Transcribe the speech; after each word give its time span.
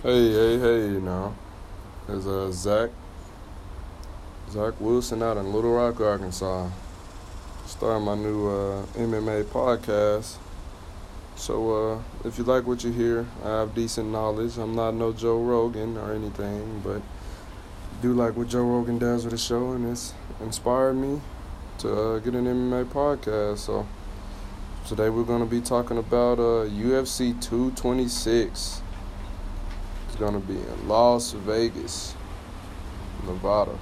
Hey, 0.00 0.30
hey, 0.32 0.58
hey, 0.60 1.00
now. 1.00 1.34
There's 2.06 2.24
uh, 2.24 2.52
Zach. 2.52 2.90
Zach 4.48 4.74
Wilson 4.80 5.24
out 5.24 5.36
in 5.38 5.52
Little 5.52 5.72
Rock, 5.72 6.00
Arkansas. 6.00 6.68
Starting 7.66 8.04
my 8.04 8.14
new 8.14 8.46
uh, 8.46 8.86
MMA 8.94 9.42
podcast. 9.46 10.36
So, 11.34 11.72
uh, 11.72 12.02
if 12.24 12.38
you 12.38 12.44
like 12.44 12.64
what 12.64 12.84
you 12.84 12.92
hear, 12.92 13.26
I 13.44 13.48
have 13.48 13.74
decent 13.74 14.12
knowledge. 14.12 14.56
I'm 14.56 14.76
not 14.76 14.94
no 14.94 15.12
Joe 15.12 15.42
Rogan 15.42 15.96
or 15.96 16.12
anything, 16.12 16.80
but 16.84 17.02
do 18.00 18.12
like 18.12 18.36
what 18.36 18.46
Joe 18.46 18.62
Rogan 18.62 18.98
does 18.98 19.24
with 19.24 19.32
the 19.32 19.38
show, 19.38 19.72
and 19.72 19.90
it's 19.90 20.14
inspired 20.40 20.94
me 20.94 21.20
to 21.78 21.92
uh, 21.92 22.18
get 22.20 22.34
an 22.34 22.44
MMA 22.44 22.84
podcast. 22.84 23.58
So, 23.58 23.84
today 24.86 25.08
we're 25.08 25.24
going 25.24 25.42
to 25.42 25.50
be 25.50 25.60
talking 25.60 25.98
about 25.98 26.38
uh, 26.38 26.70
UFC 26.70 27.32
226 27.42 28.82
to 30.18 30.40
be 30.40 30.54
in 30.54 30.88
Las 30.88 31.32
Vegas, 31.32 32.14
Nevada. 33.24 33.78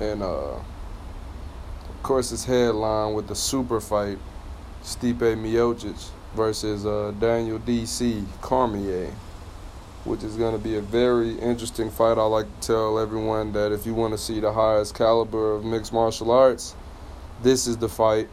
And, 0.00 0.22
uh, 0.22 0.56
of 0.56 2.02
course, 2.02 2.32
it's 2.32 2.44
headline 2.44 3.14
with 3.14 3.28
the 3.28 3.34
super 3.34 3.80
fight 3.80 4.18
Stipe 4.82 5.18
Miocic 5.18 6.10
versus 6.34 6.86
uh, 6.86 7.12
Daniel 7.18 7.58
D.C. 7.58 8.24
Cormier, 8.40 9.10
which 10.04 10.22
is 10.22 10.36
to 10.36 10.58
be 10.58 10.76
a 10.76 10.80
very 10.80 11.38
interesting 11.40 11.90
fight. 11.90 12.18
I 12.18 12.22
like 12.22 12.46
to 12.60 12.66
tell 12.66 12.98
everyone 12.98 13.52
that 13.52 13.72
if 13.72 13.84
you 13.84 13.94
want 13.94 14.12
to 14.12 14.18
see 14.18 14.40
the 14.40 14.52
highest 14.52 14.94
caliber 14.94 15.52
of 15.52 15.64
mixed 15.64 15.92
martial 15.92 16.30
arts, 16.30 16.74
this 17.42 17.66
is 17.66 17.76
the 17.76 17.88
fight. 17.88 18.28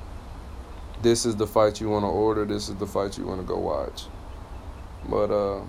This 1.02 1.26
is 1.26 1.36
the 1.36 1.48
fight 1.48 1.82
you 1.82 1.90
want 1.90 2.04
to 2.04 2.10
order. 2.10 2.46
This 2.46 2.70
is 2.70 2.76
the 2.76 2.88
fight 2.88 3.18
you 3.18 3.26
want 3.26 3.42
to 3.42 3.48
go 3.48 3.58
watch. 3.58 4.04
But, 5.10 5.32
uh, 5.32 5.62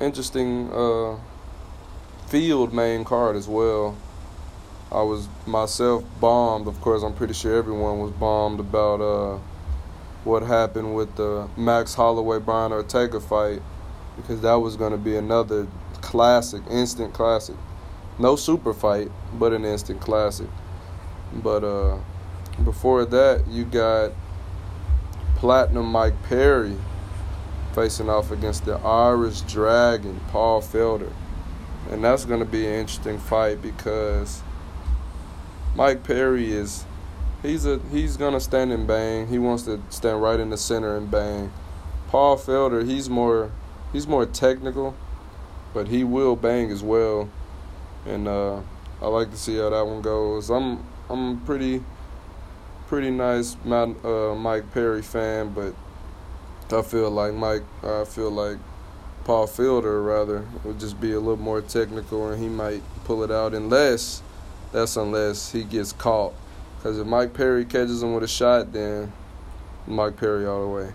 interesting 0.00 0.70
uh, 0.72 1.16
field 2.26 2.72
main 2.72 3.04
card 3.04 3.36
as 3.36 3.48
well. 3.48 3.96
I 4.90 5.02
was 5.02 5.28
myself 5.46 6.04
bombed. 6.20 6.66
Of 6.66 6.80
course, 6.80 7.02
I'm 7.02 7.14
pretty 7.14 7.34
sure 7.34 7.56
everyone 7.56 7.98
was 7.98 8.10
bombed 8.12 8.60
about 8.60 9.00
uh, 9.00 9.38
what 10.24 10.42
happened 10.42 10.94
with 10.94 11.14
the 11.16 11.48
Max 11.56 11.94
Holloway 11.94 12.38
Brian 12.38 12.72
Ortega 12.72 13.20
fight 13.20 13.60
because 14.16 14.40
that 14.40 14.54
was 14.54 14.76
going 14.76 14.92
to 14.92 14.98
be 14.98 15.16
another 15.16 15.66
classic, 16.00 16.62
instant 16.70 17.12
classic. 17.12 17.56
No 18.18 18.34
super 18.34 18.72
fight, 18.72 19.10
but 19.34 19.52
an 19.52 19.64
instant 19.64 20.00
classic. 20.00 20.48
But 21.32 21.62
uh, 21.62 21.98
before 22.64 23.04
that, 23.04 23.46
you 23.48 23.64
got 23.64 24.12
Platinum 25.36 25.86
Mike 25.86 26.20
Perry 26.24 26.76
facing 27.74 28.08
off 28.08 28.30
against 28.30 28.64
the 28.64 28.74
Irish 28.78 29.42
Dragon, 29.42 30.20
Paul 30.28 30.60
Felder. 30.60 31.12
And 31.90 32.04
that's 32.04 32.24
going 32.24 32.40
to 32.40 32.46
be 32.46 32.66
an 32.66 32.74
interesting 32.74 33.18
fight 33.18 33.62
because 33.62 34.42
Mike 35.74 36.04
Perry 36.04 36.52
is 36.52 36.84
he's 37.42 37.64
a 37.64 37.78
he's 37.90 38.16
going 38.16 38.34
to 38.34 38.40
stand 38.40 38.72
and 38.72 38.86
bang. 38.86 39.28
He 39.28 39.38
wants 39.38 39.62
to 39.64 39.80
stand 39.88 40.22
right 40.22 40.38
in 40.38 40.50
the 40.50 40.56
center 40.56 40.96
and 40.96 41.10
bang. 41.10 41.52
Paul 42.08 42.36
Felder, 42.36 42.86
he's 42.86 43.08
more 43.08 43.52
he's 43.92 44.06
more 44.06 44.26
technical, 44.26 44.94
but 45.72 45.88
he 45.88 46.04
will 46.04 46.36
bang 46.36 46.70
as 46.70 46.82
well. 46.82 47.28
And 48.06 48.28
uh, 48.28 48.60
I 49.00 49.06
like 49.06 49.30
to 49.30 49.36
see 49.36 49.56
how 49.56 49.70
that 49.70 49.86
one 49.86 50.02
goes. 50.02 50.50
I'm 50.50 50.84
I'm 51.08 51.40
pretty 51.40 51.82
pretty 52.88 53.10
nice 53.10 53.56
uh, 53.66 54.34
Mike 54.36 54.72
Perry 54.72 55.02
fan, 55.02 55.50
but 55.50 55.74
I 56.70 56.82
feel 56.82 57.10
like 57.10 57.32
Mike, 57.32 57.62
I 57.82 58.04
feel 58.04 58.30
like 58.30 58.58
Paul 59.24 59.46
Felder 59.46 60.04
rather 60.04 60.46
would 60.64 60.78
just 60.78 61.00
be 61.00 61.12
a 61.12 61.18
little 61.18 61.36
more 61.36 61.60
technical 61.62 62.28
and 62.30 62.42
he 62.42 62.48
might 62.48 62.82
pull 63.04 63.22
it 63.22 63.30
out 63.30 63.54
unless 63.54 64.22
that's 64.72 64.96
unless 64.96 65.52
he 65.52 65.64
gets 65.64 65.92
caught. 65.92 66.34
Because 66.76 66.98
if 66.98 67.06
Mike 67.06 67.34
Perry 67.34 67.64
catches 67.64 68.02
him 68.02 68.14
with 68.14 68.22
a 68.22 68.28
shot, 68.28 68.72
then 68.72 69.12
Mike 69.86 70.16
Perry 70.16 70.46
all 70.46 70.62
the 70.62 70.68
way. 70.68 70.92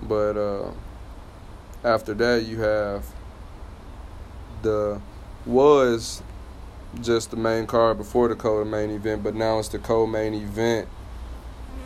But 0.00 0.36
uh, 0.36 0.70
after 1.84 2.14
that, 2.14 2.44
you 2.44 2.60
have 2.60 3.04
the 4.62 5.00
was 5.44 6.22
just 7.00 7.30
the 7.30 7.36
main 7.36 7.66
card 7.66 7.98
before 7.98 8.28
the 8.28 8.36
co-main 8.36 8.90
event, 8.90 9.22
but 9.22 9.34
now 9.34 9.58
it's 9.58 9.68
the 9.68 9.78
co-main 9.78 10.34
event. 10.34 10.88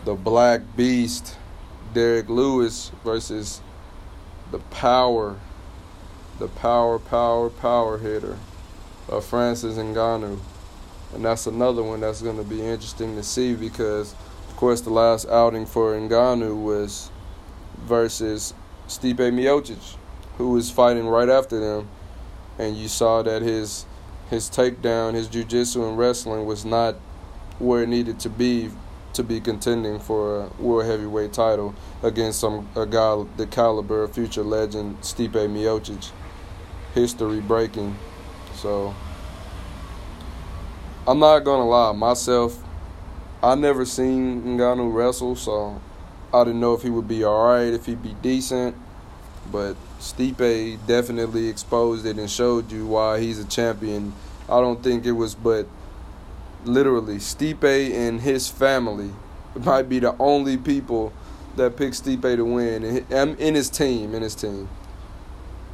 The 0.04 0.14
Black 0.14 0.60
Beast 0.76 1.36
Derrick 1.92 2.28
Lewis 2.28 2.90
versus 3.04 3.60
the 4.50 4.58
power, 4.58 5.38
the 6.38 6.48
power, 6.48 6.98
power, 6.98 7.50
power 7.50 7.98
hitter 7.98 8.38
of 9.08 9.24
Francis 9.24 9.76
Ngannou. 9.76 10.38
And 11.14 11.24
that's 11.24 11.46
another 11.46 11.82
one 11.82 12.00
that's 12.00 12.22
going 12.22 12.38
to 12.38 12.44
be 12.44 12.62
interesting 12.62 13.16
to 13.16 13.22
see 13.22 13.54
because, 13.54 14.14
of 14.48 14.56
course, 14.56 14.80
the 14.80 14.90
last 14.90 15.28
outing 15.28 15.66
for 15.66 15.94
Ngannou 15.94 16.62
was 16.62 17.10
versus 17.78 18.54
Stipe 18.88 19.16
Miocic, 19.16 19.96
who 20.38 20.50
was 20.50 20.70
fighting 20.70 21.06
right 21.06 21.28
after 21.28 21.60
them. 21.60 21.88
And 22.58 22.76
you 22.76 22.88
saw 22.88 23.22
that 23.22 23.42
his 23.42 23.86
his 24.30 24.48
takedown, 24.48 25.12
his 25.12 25.28
jiu-jitsu 25.28 25.86
and 25.86 25.98
wrestling 25.98 26.46
was 26.46 26.64
not 26.64 26.94
where 27.58 27.82
it 27.82 27.88
needed 27.90 28.18
to 28.20 28.30
be 28.30 28.70
to 29.14 29.22
be 29.22 29.40
contending 29.40 29.98
for 29.98 30.44
a 30.44 30.62
world 30.62 30.86
heavyweight 30.86 31.32
title 31.32 31.74
against 32.02 32.40
some 32.40 32.68
a 32.76 32.86
guy 32.86 33.24
the 33.36 33.46
caliber 33.46 34.02
of 34.02 34.12
future 34.12 34.42
legend 34.42 35.00
Stipe 35.00 35.32
Miocic, 35.32 36.10
history 36.94 37.40
breaking. 37.40 37.96
So 38.54 38.94
I'm 41.06 41.18
not 41.18 41.40
gonna 41.40 41.68
lie, 41.68 41.92
myself, 41.92 42.62
I 43.42 43.56
never 43.56 43.84
seen 43.84 44.56
Ngannou 44.56 44.94
wrestle, 44.94 45.34
so 45.34 45.80
I 46.32 46.44
didn't 46.44 46.60
know 46.60 46.74
if 46.74 46.82
he 46.82 46.90
would 46.90 47.08
be 47.08 47.24
alright, 47.24 47.72
if 47.72 47.86
he'd 47.86 48.02
be 48.02 48.14
decent. 48.22 48.76
But 49.50 49.74
Stipe 49.98 50.78
definitely 50.86 51.48
exposed 51.48 52.06
it 52.06 52.18
and 52.18 52.30
showed 52.30 52.70
you 52.70 52.86
why 52.86 53.18
he's 53.18 53.40
a 53.40 53.44
champion. 53.44 54.12
I 54.48 54.60
don't 54.60 54.80
think 54.82 55.04
it 55.04 55.12
was 55.12 55.34
but 55.34 55.66
literally 56.64 57.16
Stipe 57.16 57.92
and 57.94 58.20
his 58.20 58.48
family 58.48 59.10
might 59.64 59.88
be 59.88 59.98
the 59.98 60.16
only 60.18 60.56
people 60.56 61.12
that 61.56 61.76
picked 61.76 62.04
Stipe 62.04 62.36
to 62.36 62.44
win, 62.44 62.84
and 62.84 63.12
um, 63.12 63.36
in 63.36 63.54
his 63.54 63.68
team, 63.68 64.14
in 64.14 64.22
his 64.22 64.34
team, 64.34 64.68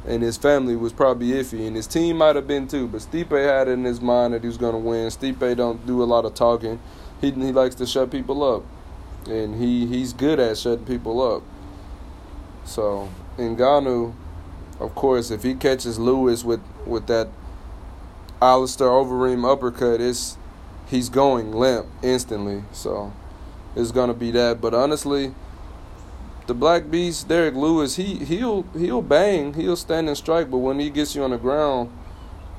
and 0.05 0.21
his 0.21 0.37
family 0.37 0.75
was 0.75 0.91
probably 0.91 1.27
iffy, 1.27 1.65
and 1.65 1.75
his 1.75 1.87
team 1.87 2.17
might 2.17 2.35
have 2.35 2.47
been 2.47 2.67
too. 2.67 2.87
But 2.87 3.01
Stipe 3.01 3.31
had 3.31 3.67
it 3.67 3.71
in 3.71 3.83
his 3.85 4.01
mind 4.01 4.33
that 4.33 4.41
he 4.41 4.47
was 4.47 4.57
going 4.57 4.73
to 4.73 4.79
win. 4.79 5.07
Stipe 5.07 5.55
don't 5.55 5.85
do 5.85 6.03
a 6.03 6.05
lot 6.05 6.25
of 6.25 6.33
talking. 6.33 6.79
He 7.21 7.31
he 7.31 7.51
likes 7.51 7.75
to 7.75 7.85
shut 7.85 8.11
people 8.11 8.43
up, 8.43 8.63
and 9.29 9.55
he 9.55 9.87
he's 9.87 10.13
good 10.13 10.39
at 10.39 10.57
shutting 10.57 10.85
people 10.85 11.21
up. 11.21 11.43
So 12.65 13.09
Ngannou, 13.37 14.13
of 14.79 14.95
course, 14.95 15.31
if 15.31 15.43
he 15.43 15.53
catches 15.53 15.97
Lewis 15.97 16.43
with 16.43 16.61
with 16.85 17.07
that 17.07 17.29
Alistair 18.41 18.87
Overeem 18.87 19.49
uppercut, 19.49 20.01
it's 20.01 20.37
he's 20.89 21.09
going 21.09 21.51
limp 21.51 21.87
instantly. 22.01 22.63
So 22.71 23.13
it's 23.75 23.91
gonna 23.91 24.13
be 24.13 24.31
that. 24.31 24.61
But 24.61 24.73
honestly, 24.73 25.33
the 26.47 26.53
Black 26.53 26.89
Beast, 26.89 27.27
Derrick 27.27 27.55
Lewis, 27.55 27.95
he 27.95 28.15
he'll 28.25 28.63
he'll 28.73 29.01
bang, 29.01 29.53
he'll 29.53 29.75
stand 29.75 30.07
and 30.07 30.17
strike, 30.17 30.49
but 30.49 30.57
when 30.57 30.79
he 30.79 30.89
gets 30.89 31.15
you 31.15 31.23
on 31.23 31.31
the 31.31 31.37
ground, 31.37 31.91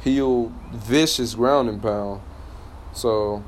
he'll 0.03 0.53
vicious 0.73 1.35
ground 1.35 1.69
and 1.69 1.83
pound. 1.83 2.21
So 2.93 3.43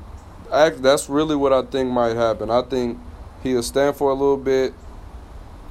that's 0.49 1.09
really 1.09 1.35
what 1.35 1.53
I 1.53 1.63
think 1.63 1.91
might 1.91 2.15
happen. 2.15 2.49
I 2.49 2.61
think 2.61 2.99
he'll 3.41 3.63
stand 3.63 3.95
for 3.95 4.11
a 4.11 4.13
little 4.13 4.37
bit. 4.37 4.73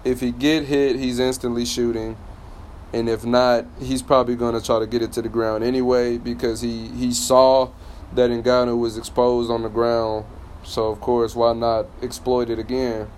If 0.04 0.20
he 0.20 0.32
get 0.32 0.64
hit, 0.64 0.96
he's 0.96 1.18
instantly 1.18 1.64
shooting. 1.64 2.16
And 2.92 3.08
if 3.08 3.24
not, 3.24 3.64
he's 3.80 4.02
probably 4.02 4.36
going 4.36 4.54
to 4.54 4.64
try 4.64 4.78
to 4.78 4.86
get 4.86 5.00
it 5.00 5.12
to 5.12 5.22
the 5.22 5.28
ground 5.28 5.64
anyway 5.64 6.18
because 6.18 6.60
he, 6.60 6.88
he 6.88 7.12
saw 7.12 7.70
that 8.14 8.30
Ngannou 8.30 8.78
was 8.78 8.96
exposed 8.98 9.50
on 9.50 9.62
the 9.62 9.68
ground. 9.68 10.24
So 10.64 10.88
of 10.88 11.00
course, 11.00 11.34
why 11.34 11.52
not 11.54 11.86
exploit 12.02 12.50
it 12.50 12.58
again? 12.58 13.08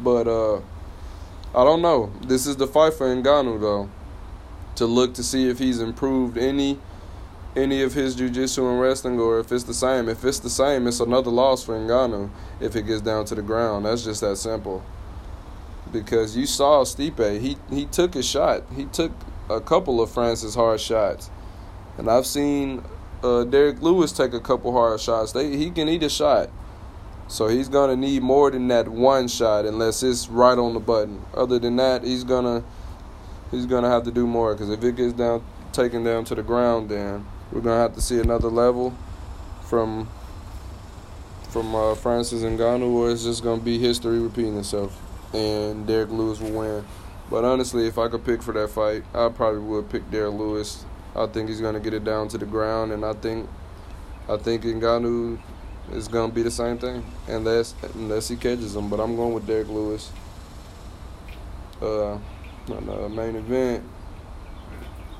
But 0.00 0.26
uh, 0.26 0.56
I 1.54 1.64
don't 1.64 1.82
know. 1.82 2.12
This 2.22 2.46
is 2.46 2.56
the 2.56 2.66
fight 2.66 2.94
for 2.94 3.06
Ngannou 3.06 3.60
though, 3.60 3.88
to 4.76 4.86
look 4.86 5.14
to 5.14 5.22
see 5.22 5.48
if 5.48 5.58
he's 5.58 5.80
improved 5.80 6.36
any 6.36 6.78
any 7.54 7.82
of 7.82 7.92
his 7.92 8.14
jiu-jitsu 8.14 8.66
and 8.66 8.80
wrestling 8.80 9.20
or 9.20 9.38
if 9.38 9.52
it's 9.52 9.64
the 9.64 9.74
same. 9.74 10.08
If 10.08 10.24
it's 10.24 10.38
the 10.38 10.48
same, 10.48 10.86
it's 10.86 11.00
another 11.00 11.30
loss 11.30 11.62
for 11.62 11.78
Ngannou 11.78 12.30
if 12.60 12.74
it 12.74 12.86
gets 12.86 13.02
down 13.02 13.26
to 13.26 13.34
the 13.34 13.42
ground. 13.42 13.84
That's 13.84 14.04
just 14.04 14.22
that 14.22 14.36
simple. 14.36 14.82
Because 15.92 16.34
you 16.34 16.46
saw 16.46 16.84
Stipe, 16.84 17.40
he 17.40 17.58
he 17.70 17.84
took 17.86 18.14
his 18.14 18.26
shot. 18.26 18.64
He 18.74 18.86
took 18.86 19.12
a 19.50 19.60
couple 19.60 20.00
of 20.00 20.10
Francis 20.10 20.54
hard 20.54 20.80
shots. 20.80 21.30
And 21.98 22.10
I've 22.10 22.26
seen 22.26 22.82
uh, 23.22 23.44
Derrick 23.44 23.82
Lewis 23.82 24.12
take 24.12 24.32
a 24.32 24.40
couple 24.40 24.72
hard 24.72 25.00
shots. 25.00 25.32
They, 25.32 25.56
he 25.56 25.70
can 25.70 25.88
eat 25.88 26.02
a 26.02 26.08
shot. 26.08 26.50
So 27.28 27.48
he's 27.48 27.68
going 27.68 27.90
to 27.90 27.96
need 27.96 28.22
more 28.22 28.50
than 28.50 28.68
that 28.68 28.88
one 28.88 29.28
shot 29.28 29.64
unless 29.64 30.02
it's 30.02 30.28
right 30.28 30.58
on 30.58 30.74
the 30.74 30.80
button. 30.80 31.24
Other 31.34 31.58
than 31.58 31.76
that, 31.76 32.04
he's 32.04 32.24
going 32.24 32.44
to 32.44 32.64
he's 33.52 33.66
gonna 33.66 33.90
have 33.90 34.02
to 34.02 34.10
do 34.10 34.26
more 34.26 34.54
because 34.54 34.70
if 34.70 34.82
it 34.82 34.96
gets 34.96 35.12
down 35.12 35.44
taken 35.72 36.02
down 36.02 36.24
to 36.24 36.34
the 36.34 36.42
ground, 36.42 36.88
then 36.88 37.24
we're 37.52 37.60
gonna 37.60 37.80
have 37.80 37.94
to 37.94 38.00
see 38.00 38.18
another 38.18 38.48
level 38.48 38.96
from 39.62 40.08
from 41.50 41.74
uh, 41.74 41.94
Francis 41.94 42.42
Ngannou, 42.42 42.90
or 42.90 43.10
it's 43.10 43.22
just 43.22 43.44
gonna 43.44 43.62
be 43.62 43.78
history 43.78 44.18
repeating 44.18 44.56
itself, 44.58 44.98
and 45.34 45.86
Derrick 45.86 46.10
Lewis 46.10 46.40
will 46.40 46.58
win. 46.58 46.84
But 47.30 47.44
honestly, 47.44 47.86
if 47.86 47.98
I 47.98 48.08
could 48.08 48.24
pick 48.24 48.42
for 48.42 48.52
that 48.52 48.70
fight, 48.70 49.04
I 49.14 49.28
probably 49.28 49.60
would 49.60 49.90
pick 49.90 50.10
Derrick 50.10 50.34
Lewis. 50.34 50.84
I 51.14 51.26
think 51.26 51.48
he's 51.48 51.60
gonna 51.60 51.80
get 51.80 51.92
it 51.92 52.04
down 52.04 52.28
to 52.28 52.38
the 52.38 52.46
ground, 52.46 52.92
and 52.92 53.04
I 53.04 53.12
think 53.12 53.48
I 54.28 54.36
think 54.36 54.62
Ngannou 54.62 55.38
is 55.92 56.08
gonna 56.08 56.32
be 56.32 56.42
the 56.42 56.50
same 56.50 56.78
thing, 56.78 57.04
unless 57.26 57.74
unless 57.94 58.28
he 58.28 58.36
catches 58.36 58.74
him. 58.74 58.88
But 58.88 59.00
I'm 59.00 59.16
going 59.16 59.34
with 59.34 59.46
Derrick 59.46 59.68
Lewis. 59.68 60.10
Uh, 61.80 62.12
on 62.12 62.86
the 62.86 63.08
main 63.08 63.34
event, 63.34 63.82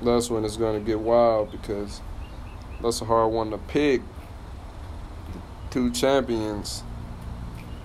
that's 0.00 0.30
when 0.30 0.44
it's 0.44 0.56
gonna 0.56 0.80
get 0.80 0.98
wild 0.98 1.50
because 1.50 2.00
that's 2.80 3.00
a 3.00 3.04
hard 3.04 3.32
one 3.32 3.50
to 3.50 3.58
pick. 3.58 4.00
Two 5.70 5.90
champions, 5.90 6.84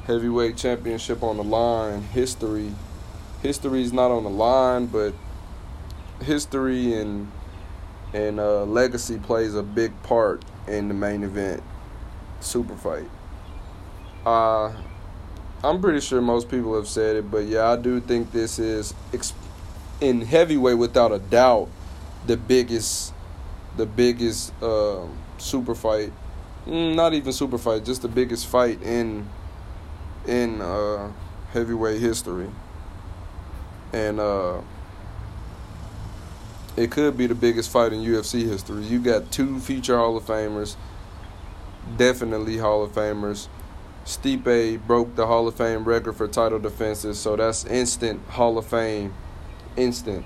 heavyweight 0.06 0.58
championship 0.58 1.24
on 1.24 1.38
the 1.38 1.44
line, 1.44 2.04
history. 2.04 2.74
History 3.42 3.82
is 3.82 3.92
not 3.92 4.12
on 4.12 4.24
the 4.24 4.30
line, 4.30 4.86
but 4.86 5.14
history 6.22 6.94
and 6.94 7.32
and 8.14 8.40
uh, 8.40 8.64
legacy 8.64 9.18
plays 9.18 9.56
a 9.56 9.64
big 9.64 9.92
part 10.04 10.44
in 10.68 10.88
the 10.88 10.94
main 10.94 11.24
event 11.24 11.62
super 12.40 12.76
fight. 12.76 13.10
Uh, 14.26 14.74
I'm 15.64 15.82
pretty 15.82 16.02
sure 16.02 16.22
most 16.22 16.50
people 16.50 16.76
have 16.76 16.88
said 16.88 17.16
it, 17.16 17.32
but 17.32 17.46
yeah, 17.46 17.72
I 17.72 17.76
do 17.76 18.00
think 18.00 18.32
this 18.32 18.60
is 18.60 18.94
in 20.00 20.22
heavyweight 20.22 20.78
without 20.78 21.12
a 21.12 21.20
doubt 21.20 21.70
the 22.26 22.38
biggest, 22.38 23.14
the 23.76 23.86
biggest 23.86 24.54
uh, 24.62 25.06
super 25.38 25.76
fight. 25.76 26.12
Mm, 26.66 26.96
not 26.96 27.14
even 27.14 27.32
super 27.32 27.58
fight, 27.58 27.86
just 27.86 28.02
the 28.02 28.08
biggest 28.08 28.48
fight 28.48 28.82
in 28.84 29.28
in 30.28 30.62
uh, 30.62 31.10
heavyweight 31.54 32.02
history, 32.02 32.50
and 33.94 34.20
uh, 34.20 34.60
it 36.78 36.92
could 36.92 37.18
be 37.18 37.26
the 37.26 37.36
biggest 37.36 37.72
fight 37.72 37.92
in 37.92 38.02
UFC 38.02 38.48
history. 38.48 38.84
You 38.84 39.00
got 39.00 39.32
two 39.32 39.60
future 39.60 39.98
Hall 39.98 40.16
of 40.16 40.26
Famers, 40.26 40.76
definitely 41.98 42.58
Hall 42.58 42.84
of 42.84 42.92
Famers. 42.92 43.48
Stipe 44.06 44.86
broke 44.86 45.16
the 45.16 45.26
Hall 45.26 45.48
of 45.48 45.56
Fame 45.56 45.84
record 45.84 46.16
for 46.16 46.28
title 46.28 46.60
defenses, 46.60 47.20
so 47.20 47.36
that's 47.36 47.66
instant 47.66 48.22
Hall 48.30 48.58
of 48.58 48.68
Fame, 48.68 49.14
instant. 49.76 50.26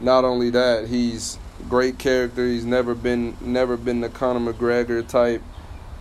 Not 0.00 0.24
only 0.24 0.48
that, 0.50 0.88
he's 0.88 1.38
great 1.68 1.98
character. 1.98 2.46
He's 2.46 2.64
never 2.64 2.94
been 2.94 3.36
never 3.40 3.76
been 3.76 4.00
the 4.00 4.08
Conor 4.08 4.52
McGregor 4.52 5.06
type, 5.06 5.42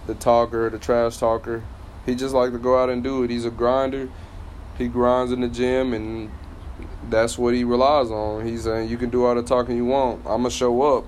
the 0.06 0.14
talker, 0.14 0.70
the 0.70 0.80
trash 0.80 1.18
talker. 1.18 1.64
He 2.06 2.16
just 2.16 2.34
like 2.34 2.52
to 2.52 2.58
go 2.60 2.82
out 2.82 2.90
and 2.90 3.04
do 3.04 3.24
it. 3.24 3.32
He's 3.32 3.46
a 3.46 3.52
grinder. 3.52 4.10
He 4.78 4.88
grinds 4.88 5.32
in 5.32 5.42
the 5.42 5.48
gym, 5.48 5.94
and 5.94 6.32
that's 7.12 7.38
what 7.38 7.54
he 7.54 7.64
relies 7.64 8.10
on. 8.10 8.46
He's 8.46 8.64
saying 8.64 8.90
you 8.90 8.98
can 8.98 9.10
do 9.10 9.26
all 9.26 9.36
the 9.36 9.44
talking 9.44 9.78
you 9.78 9.86
want. 9.86 10.22
I'm 10.22 10.42
gonna 10.42 10.50
show 10.50 10.82
up 10.98 11.06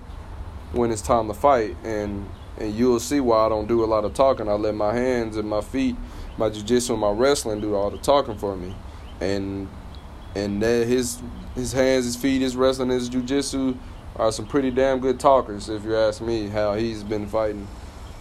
when 0.74 0.92
it's 0.92 1.02
time 1.02 1.28
to 1.28 1.34
fight, 1.34 1.76
and 1.84 2.30
and 2.60 2.74
you'll 2.76 3.00
see 3.00 3.20
why 3.20 3.46
I 3.46 3.50
don't 3.50 3.68
do 3.68 3.84
a 3.84 3.88
lot 3.88 4.06
of 4.06 4.14
talking. 4.14 4.48
I 4.48 4.54
let 4.54 4.76
my 4.76 4.94
hands 4.94 5.38
and 5.38 5.50
my 5.50 5.62
feet, 5.62 5.96
my 6.38 6.50
jiu-jitsu 6.50 6.94
and 6.94 7.02
my 7.02 7.12
wrestling 7.12 7.62
do 7.62 7.76
all 7.76 7.90
the 7.90 7.98
talking 7.98 8.38
for 8.38 8.56
me. 8.56 8.76
And 9.20 9.68
and 10.36 10.62
that 10.62 10.88
his 10.88 11.22
his 11.56 11.74
hands, 11.74 12.06
his 12.06 12.16
feet, 12.16 12.42
his 12.42 12.56
wrestling, 12.56 12.90
his 12.90 13.10
jiu-jitsu 13.10 13.76
are 14.16 14.32
some 14.32 14.46
pretty 14.46 14.70
damn 14.70 15.00
good 15.00 15.20
talkers 15.20 15.70
if 15.70 15.84
you 15.84 15.96
ask 15.96 16.22
me 16.22 16.48
how 16.48 16.76
he's 16.76 17.04
been 17.04 17.28
fighting. 17.28 17.68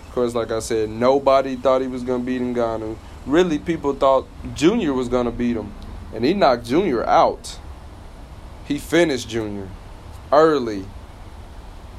Of 0.07 0.15
course, 0.15 0.35
like 0.35 0.51
I 0.51 0.61
said, 0.61 0.89
nobody 0.89 1.57
thought 1.57 1.81
he 1.81 1.87
was 1.87 2.03
gonna 2.03 2.25
beat 2.25 2.41
Ngannou. 2.41 2.97
Really, 3.27 3.59
people 3.59 3.95
thought 3.95 4.27
Junior 4.55 4.93
was 4.93 5.09
gonna 5.09 5.31
beat 5.31 5.57
him, 5.57 5.73
and 6.15 6.25
he 6.25 6.35
knocked 6.35 6.67
Junior 6.67 7.05
out. 7.05 7.59
He 8.67 8.79
finished 8.79 9.29
Junior 9.29 9.69
early. 10.33 10.87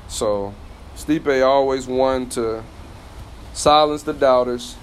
So 0.07 0.53
Stipe 0.95 1.45
always 1.45 1.87
won 1.87 2.29
to 2.29 2.63
silence 3.53 4.03
the 4.03 4.13
doubters. 4.13 4.75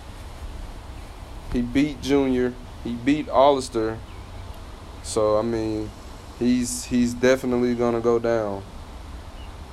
He 1.52 1.62
beat 1.62 2.00
Junior. 2.00 2.54
He 2.84 2.94
beat 2.94 3.28
Alistair. 3.28 3.98
So 5.02 5.38
I 5.38 5.42
mean, 5.42 5.90
he's 6.38 6.84
he's 6.84 7.14
definitely 7.14 7.74
gonna 7.74 8.00
go 8.00 8.18
down. 8.18 8.62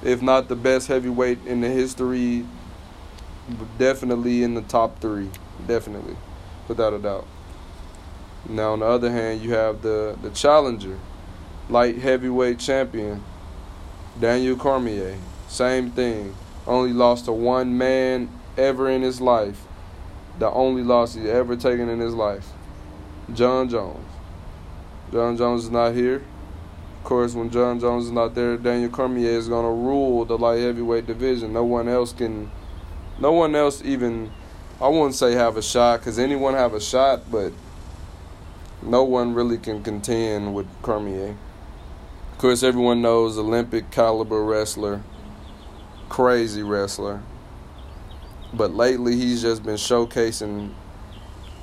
If 0.03 0.21
not 0.21 0.47
the 0.47 0.55
best 0.55 0.87
heavyweight 0.87 1.45
in 1.45 1.61
the 1.61 1.69
history, 1.69 2.45
definitely 3.77 4.43
in 4.43 4.53
the 4.53 4.61
top 4.61 4.99
three. 4.99 5.29
Definitely, 5.67 6.15
without 6.67 6.93
a 6.93 6.99
doubt. 6.99 7.27
Now 8.47 8.73
on 8.73 8.79
the 8.79 8.85
other 8.85 9.11
hand, 9.11 9.41
you 9.41 9.53
have 9.53 9.81
the 9.81 10.17
the 10.21 10.29
challenger, 10.29 10.97
light 11.69 11.97
heavyweight 11.97 12.59
champion, 12.59 13.23
Daniel 14.19 14.55
Cormier. 14.55 15.17
Same 15.47 15.91
thing. 15.91 16.35
Only 16.65 16.91
lost 16.91 17.25
to 17.25 17.31
one 17.31 17.77
man 17.77 18.29
ever 18.57 18.89
in 18.89 19.01
his 19.01 19.21
life. 19.21 19.65
The 20.39 20.49
only 20.49 20.83
loss 20.83 21.15
he's 21.15 21.25
ever 21.25 21.55
taken 21.55 21.89
in 21.89 21.99
his 21.99 22.13
life. 22.13 22.47
Jon 23.33 23.69
Jones. 23.69 24.05
Jon 25.11 25.37
Jones 25.37 25.65
is 25.65 25.71
not 25.71 25.93
here. 25.93 26.23
Of 26.97 27.03
course, 27.03 27.33
when 27.33 27.49
Jon 27.49 27.79
Jones 27.79 28.05
is 28.05 28.11
not 28.11 28.35
there, 28.35 28.57
Daniel 28.57 28.89
Cormier 28.89 29.29
is 29.29 29.47
going 29.47 29.65
to 29.65 29.71
rule 29.71 30.25
the 30.25 30.37
light 30.37 30.59
heavyweight 30.59 31.07
division. 31.07 31.53
No 31.53 31.63
one 31.63 31.87
else 31.87 32.11
can. 32.11 32.51
No 33.19 33.31
one 33.31 33.55
else 33.55 33.81
even. 33.83 34.31
I 34.79 34.87
wouldn't 34.89 35.15
say 35.15 35.33
have 35.33 35.57
a 35.57 35.61
shot 35.61 36.01
because 36.01 36.19
anyone 36.19 36.53
have 36.53 36.73
a 36.73 36.81
shot, 36.81 37.31
but 37.31 37.51
no 38.81 39.03
one 39.03 39.33
really 39.33 39.57
can 39.57 39.81
contend 39.81 40.53
with 40.53 40.67
Cormier. 40.81 41.35
Course, 42.37 42.61
everyone 42.61 43.01
knows 43.01 43.37
Olympic 43.39 43.89
caliber 43.89 44.43
wrestler 44.43 45.01
crazy 46.09 46.63
wrestler. 46.63 47.21
But 48.53 48.73
lately, 48.73 49.15
he's 49.15 49.41
just 49.41 49.63
been 49.63 49.75
showcasing 49.75 50.73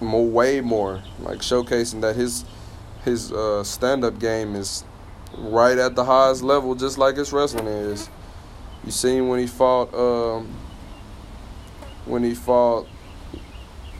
more, 0.01 0.27
way 0.27 0.61
more, 0.61 1.03
like 1.21 1.39
showcasing 1.39 2.01
that 2.03 2.17
his 2.17 2.45
his 3.05 3.33
uh, 3.33 3.63
stand 3.65 4.05
up 4.05 4.19
game 4.19 4.55
is 4.55 4.85
right 5.37 5.77
at 5.79 5.95
the 5.95 6.05
highest 6.05 6.43
level, 6.43 6.75
just 6.75 6.99
like 6.99 7.17
his 7.17 7.33
wrestling 7.33 7.67
is. 7.67 8.09
You 8.85 8.91
seen 8.91 9.29
when 9.29 9.41
he 9.41 9.47
fought 9.47 9.95
um, 9.95 10.55
when 12.05 12.23
he 12.23 12.35
fought 12.35 12.87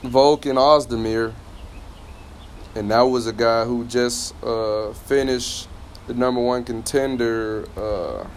Volkan 0.03 0.57
Ozdemir, 0.57 1.33
and 2.75 2.91
that 2.91 3.01
was 3.01 3.27
a 3.27 3.33
guy 3.33 3.65
who 3.65 3.85
just 3.85 4.35
uh, 4.43 4.93
finished 4.93 5.67
the 6.07 6.13
number 6.13 6.41
one 6.41 6.63
contender. 6.63 7.67
Uh, 7.75 8.27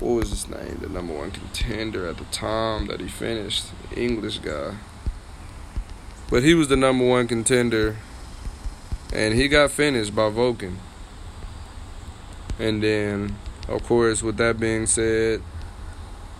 what 0.00 0.10
was 0.10 0.30
his 0.30 0.48
name? 0.48 0.78
The 0.80 0.88
number 0.88 1.14
one 1.14 1.30
contender 1.30 2.06
at 2.06 2.18
the 2.18 2.24
time 2.26 2.86
that 2.86 3.00
he 3.00 3.08
finished, 3.08 3.66
English 3.96 4.38
guy. 4.38 4.74
But 6.30 6.42
he 6.42 6.54
was 6.54 6.68
the 6.68 6.76
number 6.76 7.06
one 7.06 7.26
contender, 7.26 7.96
and 9.12 9.34
he 9.34 9.48
got 9.48 9.70
finished 9.70 10.14
by 10.14 10.30
Volkan. 10.30 10.76
And 12.58 12.82
then, 12.82 13.36
of 13.66 13.82
course, 13.84 14.22
with 14.22 14.36
that 14.36 14.60
being 14.60 14.86
said, 14.86 15.42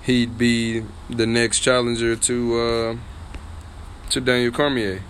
he'd 0.02 0.36
be 0.36 0.84
the 1.08 1.26
next 1.26 1.60
challenger 1.60 2.16
to 2.16 2.60
uh, 2.60 2.96
to 4.10 4.20
Daniel 4.20 4.52
Cormier. 4.52 5.02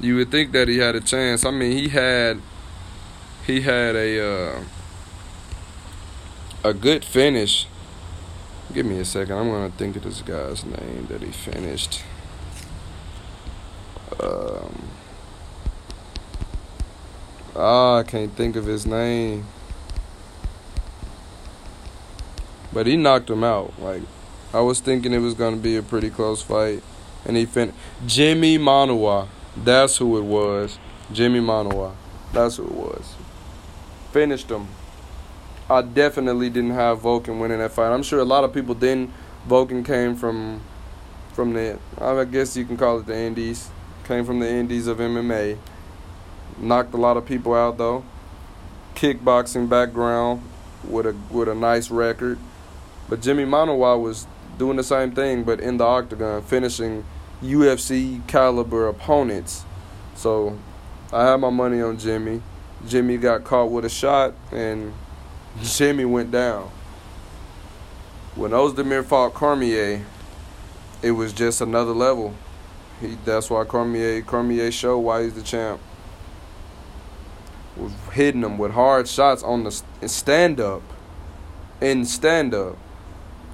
You 0.00 0.16
would 0.16 0.30
think 0.30 0.52
that 0.52 0.68
he 0.68 0.78
had 0.78 0.94
a 0.94 1.00
chance. 1.00 1.44
I 1.44 1.50
mean, 1.50 1.72
he 1.72 1.88
had 1.88 2.40
he 3.46 3.60
had 3.60 3.94
a. 3.96 4.20
Uh, 4.20 4.64
a 6.64 6.72
good 6.72 7.04
finish. 7.04 7.66
Give 8.72 8.86
me 8.86 8.98
a 8.98 9.04
second. 9.04 9.36
I'm 9.36 9.50
gonna 9.50 9.70
think 9.70 9.96
of 9.96 10.02
this 10.02 10.22
guy's 10.22 10.64
name 10.64 11.06
that 11.10 11.20
he 11.20 11.30
finished. 11.30 12.02
Um, 14.18 14.88
ah, 17.54 17.98
I 17.98 18.02
can't 18.02 18.34
think 18.34 18.56
of 18.56 18.64
his 18.64 18.86
name. 18.86 19.44
But 22.72 22.86
he 22.86 22.96
knocked 22.96 23.28
him 23.28 23.44
out. 23.44 23.78
Like 23.78 24.02
I 24.54 24.60
was 24.60 24.80
thinking 24.80 25.12
it 25.12 25.18
was 25.18 25.34
gonna 25.34 25.56
be 25.56 25.76
a 25.76 25.82
pretty 25.82 26.08
close 26.08 26.40
fight, 26.40 26.82
and 27.26 27.36
he 27.36 27.44
finished. 27.44 27.76
Jimmy 28.06 28.58
Manuwa. 28.58 29.28
That's 29.56 29.98
who 29.98 30.16
it 30.18 30.24
was. 30.24 30.78
Jimmy 31.12 31.40
Manuwa. 31.40 31.94
That's 32.32 32.56
who 32.56 32.64
it 32.64 32.72
was. 32.72 33.14
Finished 34.14 34.48
him. 34.48 34.68
I 35.68 35.82
definitely 35.82 36.48
didn't 36.48 36.70
have 36.70 37.00
Volkan 37.00 37.40
winning 37.40 37.58
that 37.58 37.72
fight. 37.72 37.92
I'm 37.92 38.04
sure 38.04 38.20
a 38.20 38.24
lot 38.24 38.44
of 38.44 38.52
people 38.52 38.72
didn't. 38.72 39.10
Volkan 39.48 39.84
came 39.84 40.14
from 40.14 40.60
from 41.32 41.52
the 41.52 41.80
I 42.00 42.22
guess 42.22 42.56
you 42.56 42.64
can 42.64 42.76
call 42.76 43.00
it 43.00 43.06
the 43.06 43.18
Indies. 43.18 43.70
Came 44.04 44.24
from 44.24 44.38
the 44.38 44.48
Indies 44.48 44.86
of 44.86 44.98
MMA. 44.98 45.58
Knocked 46.58 46.94
a 46.94 46.96
lot 46.96 47.16
of 47.16 47.26
people 47.26 47.54
out 47.54 47.76
though. 47.76 48.04
kickboxing 48.94 49.68
background 49.68 50.42
with 50.84 51.06
a 51.06 51.16
with 51.28 51.48
a 51.48 51.54
nice 51.56 51.90
record. 51.90 52.38
But 53.08 53.20
Jimmy 53.20 53.44
Manuwa 53.44 54.00
was 54.00 54.28
doing 54.56 54.76
the 54.76 54.84
same 54.84 55.10
thing, 55.10 55.42
but 55.42 55.58
in 55.58 55.78
the 55.78 55.84
octagon, 55.84 56.40
finishing 56.42 57.04
UFC 57.42 58.24
caliber 58.28 58.86
opponents. 58.86 59.64
So 60.14 60.56
I 61.12 61.26
had 61.26 61.40
my 61.40 61.50
money 61.50 61.82
on 61.82 61.98
Jimmy. 61.98 62.42
Jimmy 62.88 63.16
got 63.16 63.44
caught 63.44 63.70
with 63.70 63.84
a 63.84 63.88
shot, 63.88 64.34
and 64.52 64.92
Jimmy 65.62 66.04
went 66.04 66.30
down. 66.30 66.70
When 68.34 68.50
Ozdemir 68.50 69.04
fought 69.04 69.32
Cormier, 69.32 70.04
it 71.02 71.12
was 71.12 71.32
just 71.32 71.60
another 71.60 71.92
level. 71.92 72.34
He, 73.00 73.16
that's 73.24 73.50
why 73.50 73.64
Cormier 73.64 74.22
Cormier 74.22 74.70
showed 74.70 74.98
why 74.98 75.22
he's 75.22 75.34
the 75.34 75.42
champ. 75.42 75.80
Was 77.76 77.92
hitting 78.12 78.42
him 78.42 78.58
with 78.58 78.72
hard 78.72 79.08
shots 79.08 79.42
on 79.42 79.64
the 79.64 79.70
stand 80.08 80.60
up, 80.60 80.82
in 81.80 82.04
stand 82.04 82.54
up, 82.54 82.76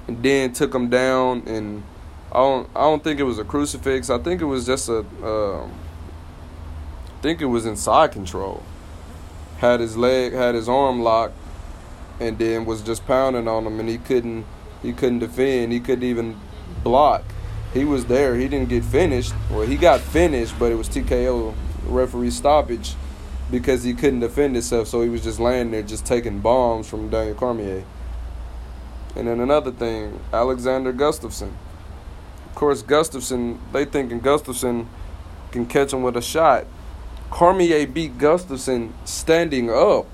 and 0.07 0.21
then 0.23 0.53
took 0.53 0.73
him 0.73 0.89
down. 0.89 1.43
And 1.47 1.83
I 2.31 2.37
don't 2.37 2.69
I 2.75 2.81
don't 2.81 3.03
think 3.03 3.19
it 3.19 3.23
was 3.23 3.39
a 3.39 3.43
crucifix. 3.43 4.09
I 4.09 4.19
think 4.19 4.41
it 4.41 4.45
was 4.45 4.65
just 4.65 4.89
a. 4.89 4.99
Um, 4.99 5.71
I 7.07 7.21
think 7.21 7.41
it 7.41 7.45
was 7.45 7.65
inside 7.65 8.11
control. 8.11 8.63
Had 9.61 9.79
his 9.79 9.95
leg, 9.95 10.33
had 10.33 10.55
his 10.55 10.67
arm 10.67 11.01
locked, 11.01 11.35
and 12.19 12.37
then 12.37 12.65
was 12.65 12.81
just 12.81 13.05
pounding 13.07 13.47
on 13.47 13.65
him, 13.65 13.79
and 13.79 13.87
he 13.87 13.97
couldn't 13.97 14.45
he 14.81 14.93
couldn't 14.93 15.19
defend. 15.19 15.71
He 15.71 15.79
couldn't 15.79 16.03
even 16.03 16.39
block. 16.83 17.23
He 17.73 17.85
was 17.85 18.05
there. 18.05 18.35
He 18.35 18.47
didn't 18.47 18.69
get 18.69 18.83
finished. 18.83 19.33
Well, 19.49 19.61
he 19.61 19.77
got 19.77 20.01
finished, 20.01 20.57
but 20.57 20.71
it 20.71 20.75
was 20.75 20.89
TKO 20.89 21.53
referee 21.85 22.31
stoppage 22.31 22.95
because 23.49 23.83
he 23.83 23.93
couldn't 23.93 24.21
defend 24.21 24.55
himself. 24.55 24.87
So 24.87 25.01
he 25.01 25.09
was 25.09 25.23
just 25.23 25.39
laying 25.39 25.71
there, 25.71 25.83
just 25.83 26.05
taking 26.05 26.39
bombs 26.39 26.89
from 26.89 27.09
Daniel 27.09 27.35
Cormier. 27.35 27.83
And 29.15 29.27
then 29.27 29.39
another 29.39 29.71
thing, 29.71 30.19
Alexander 30.33 30.93
Gustafsson. 30.93 31.51
Of 32.47 32.55
course, 32.55 32.81
Gustafsson. 32.81 33.59
They 33.71 33.85
thinking 33.85 34.21
Gustafsson 34.21 34.87
can 35.51 35.65
catch 35.65 35.93
him 35.93 36.01
with 36.01 36.17
a 36.17 36.21
shot. 36.21 36.65
Cormier 37.31 37.87
beat 37.87 38.19
Gustafsson 38.19 38.91
standing 39.05 39.71
up. 39.71 40.05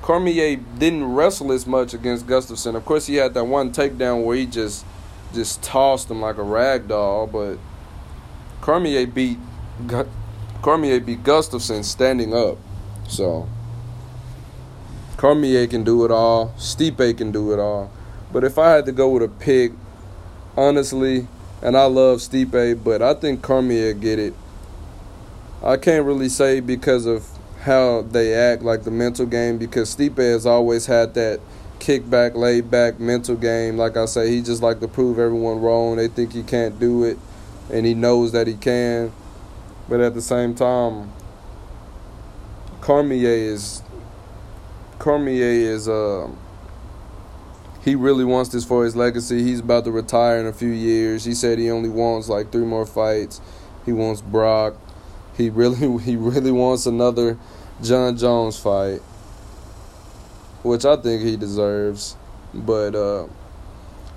Cormier 0.00 0.56
didn't 0.56 1.04
wrestle 1.04 1.52
as 1.52 1.66
much 1.66 1.92
against 1.92 2.26
Gustafsson. 2.26 2.74
Of 2.76 2.84
course, 2.84 3.06
he 3.06 3.16
had 3.16 3.34
that 3.34 3.44
one 3.44 3.72
takedown 3.72 4.24
where 4.24 4.36
he 4.36 4.46
just 4.46 4.86
just 5.34 5.62
tossed 5.62 6.10
him 6.10 6.20
like 6.20 6.38
a 6.38 6.42
rag 6.42 6.88
doll, 6.88 7.26
but 7.26 7.58
Cormier 8.60 9.06
beat 9.06 9.38
Cormier 10.62 11.00
beat 11.00 11.22
Gustafsson 11.22 11.84
standing 11.84 12.32
up. 12.32 12.56
So 13.08 13.48
Cormier 15.16 15.66
can 15.66 15.84
do 15.84 16.04
it 16.04 16.10
all. 16.10 16.54
Stipe 16.56 17.18
can 17.18 17.32
do 17.32 17.52
it 17.52 17.58
all. 17.58 17.90
But 18.32 18.44
if 18.44 18.58
I 18.58 18.70
had 18.70 18.86
to 18.86 18.92
go 18.92 19.10
with 19.10 19.22
a 19.22 19.28
pick, 19.28 19.72
honestly, 20.56 21.26
and 21.62 21.76
I 21.76 21.86
love 21.86 22.18
Stipe, 22.18 22.84
but 22.84 23.02
I 23.02 23.14
think 23.14 23.42
Cormier 23.42 23.92
get 23.92 24.18
it. 24.18 24.34
I 25.64 25.78
can't 25.78 26.04
really 26.04 26.28
say 26.28 26.60
because 26.60 27.06
of 27.06 27.26
how 27.62 28.02
they 28.02 28.34
act, 28.34 28.62
like 28.62 28.84
the 28.84 28.90
mental 28.90 29.24
game, 29.24 29.56
because 29.56 29.96
Stipe 29.96 30.18
has 30.18 30.44
always 30.44 30.84
had 30.84 31.14
that 31.14 31.40
kick 31.78 32.08
back, 32.08 32.34
laid 32.34 32.70
back 32.70 33.00
mental 33.00 33.34
game. 33.34 33.78
Like 33.78 33.96
I 33.96 34.04
say, 34.04 34.28
he 34.30 34.42
just 34.42 34.62
like 34.62 34.80
to 34.80 34.88
prove 34.88 35.18
everyone 35.18 35.62
wrong. 35.62 35.96
They 35.96 36.08
think 36.08 36.34
he 36.34 36.42
can't 36.42 36.78
do 36.78 37.04
it, 37.04 37.16
and 37.72 37.86
he 37.86 37.94
knows 37.94 38.32
that 38.32 38.46
he 38.46 38.54
can. 38.54 39.10
But 39.88 40.00
at 40.00 40.12
the 40.12 40.20
same 40.20 40.54
time, 40.54 41.10
Cormier 42.82 43.30
is 43.30 43.82
Cormier 44.98 45.72
is 45.72 45.88
uh 45.88 46.28
he 47.82 47.94
really 47.94 48.24
wants 48.24 48.50
this 48.50 48.66
for 48.66 48.84
his 48.84 48.94
legacy. 48.94 49.42
He's 49.42 49.60
about 49.60 49.84
to 49.84 49.90
retire 49.90 50.38
in 50.38 50.46
a 50.46 50.52
few 50.52 50.68
years. 50.68 51.24
He 51.24 51.32
said 51.32 51.58
he 51.58 51.70
only 51.70 51.88
wants 51.88 52.28
like 52.28 52.52
three 52.52 52.66
more 52.66 52.84
fights. 52.84 53.40
He 53.86 53.92
wants 53.92 54.20
Brock. 54.20 54.76
He 55.36 55.50
really 55.50 55.98
he 56.02 56.16
really 56.16 56.50
wants 56.50 56.86
another 56.86 57.38
Jon 57.82 58.16
Jones 58.16 58.58
fight, 58.58 59.00
which 60.62 60.84
I 60.84 60.96
think 60.96 61.22
he 61.22 61.36
deserves. 61.36 62.16
But 62.52 62.94
uh, 62.94 63.26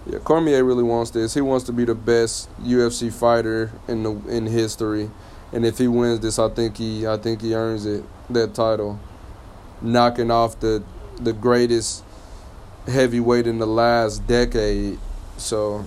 yeah, 0.05 0.19
Cormier 0.19 0.63
really 0.63 0.83
wants 0.83 1.11
this. 1.11 1.33
He 1.33 1.41
wants 1.41 1.65
to 1.65 1.73
be 1.73 1.85
the 1.85 1.95
best 1.95 2.49
UFC 2.61 3.11
fighter 3.11 3.71
in 3.87 4.03
the 4.03 4.11
in 4.27 4.45
history, 4.45 5.09
and 5.51 5.65
if 5.65 5.77
he 5.77 5.87
wins 5.87 6.19
this, 6.19 6.39
I 6.39 6.49
think 6.49 6.77
he 6.77 7.07
I 7.07 7.17
think 7.17 7.41
he 7.41 7.55
earns 7.55 7.85
it 7.85 8.03
that 8.29 8.53
title, 8.53 8.99
knocking 9.81 10.31
off 10.31 10.59
the 10.59 10.83
the 11.19 11.33
greatest 11.33 12.03
heavyweight 12.85 13.47
in 13.47 13.57
the 13.57 13.67
last 13.67 14.27
decade. 14.27 14.99
So, 15.37 15.85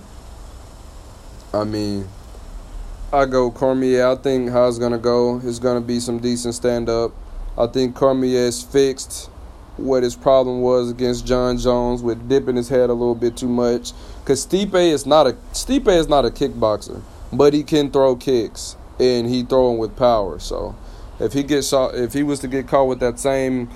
I 1.53 1.63
mean. 1.63 2.07
I 3.13 3.25
go 3.25 3.51
Cormier. 3.51 4.07
I 4.07 4.15
think 4.15 4.51
how 4.51 4.69
it's 4.69 4.77
gonna 4.77 4.97
go 4.97 5.39
is 5.39 5.59
gonna 5.59 5.81
be 5.81 5.99
some 5.99 6.19
decent 6.19 6.55
stand 6.55 6.87
up. 6.87 7.11
I 7.57 7.67
think 7.67 7.93
Cormier 7.93 8.45
has 8.45 8.63
fixed 8.63 9.29
what 9.75 10.03
his 10.03 10.15
problem 10.15 10.61
was 10.61 10.89
against 10.89 11.25
Jon 11.25 11.57
Jones 11.57 12.01
with 12.01 12.29
dipping 12.29 12.55
his 12.55 12.69
head 12.69 12.89
a 12.89 12.93
little 12.93 13.15
bit 13.15 13.35
too 13.35 13.49
much. 13.49 13.91
Cause 14.23 14.45
Stipe 14.45 14.75
is 14.75 15.05
not 15.05 15.27
a 15.27 15.33
Stipe 15.51 15.89
is 15.89 16.07
not 16.07 16.23
a 16.23 16.29
kickboxer, 16.29 17.01
but 17.33 17.53
he 17.53 17.63
can 17.63 17.91
throw 17.91 18.15
kicks 18.15 18.77
and 18.97 19.27
he 19.27 19.43
throw 19.43 19.71
them 19.71 19.77
with 19.77 19.97
power. 19.97 20.39
So 20.39 20.77
if 21.19 21.33
he 21.33 21.43
gets 21.43 21.67
shot, 21.67 21.95
if 21.95 22.13
he 22.13 22.23
was 22.23 22.39
to 22.39 22.47
get 22.47 22.69
caught 22.69 22.87
with 22.87 23.01
that 23.01 23.19
same 23.19 23.69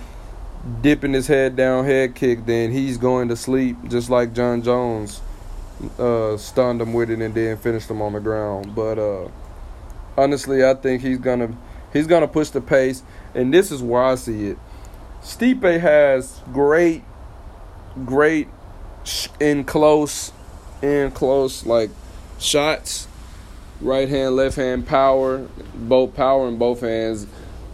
dipping 0.81 1.11
his 1.11 1.27
head 1.27 1.57
down 1.57 1.83
head 1.83 2.15
kick, 2.15 2.45
then 2.45 2.71
he's 2.71 2.97
going 2.97 3.27
to 3.27 3.35
sleep 3.35 3.75
just 3.89 4.09
like 4.09 4.33
Jon 4.33 4.61
Jones 4.61 5.19
uh, 5.99 6.37
stunned 6.37 6.81
him 6.81 6.93
with 6.93 7.09
it 7.09 7.19
and 7.19 7.33
then 7.33 7.57
finished 7.57 7.89
him 7.89 8.01
on 8.01 8.13
the 8.13 8.19
ground. 8.19 8.75
But 8.75 8.97
uh, 8.97 9.29
honestly, 10.17 10.63
I 10.63 10.73
think 10.73 11.01
he's 11.01 11.17
gonna 11.17 11.55
he's 11.93 12.07
gonna 12.07 12.27
push 12.27 12.49
the 12.49 12.61
pace, 12.61 13.03
and 13.33 13.53
this 13.53 13.71
is 13.71 13.81
where 13.81 14.03
I 14.03 14.15
see 14.15 14.47
it. 14.47 14.57
Stipe 15.21 15.79
has 15.79 16.41
great, 16.53 17.03
great 18.05 18.47
in 19.39 19.63
close, 19.63 20.31
in 20.81 21.11
close 21.11 21.65
like 21.65 21.89
shots, 22.39 23.07
right 23.81 24.07
hand, 24.07 24.35
left 24.35 24.55
hand 24.55 24.87
power, 24.87 25.47
both 25.73 26.15
power 26.15 26.47
in 26.47 26.57
both 26.57 26.81
hands. 26.81 27.27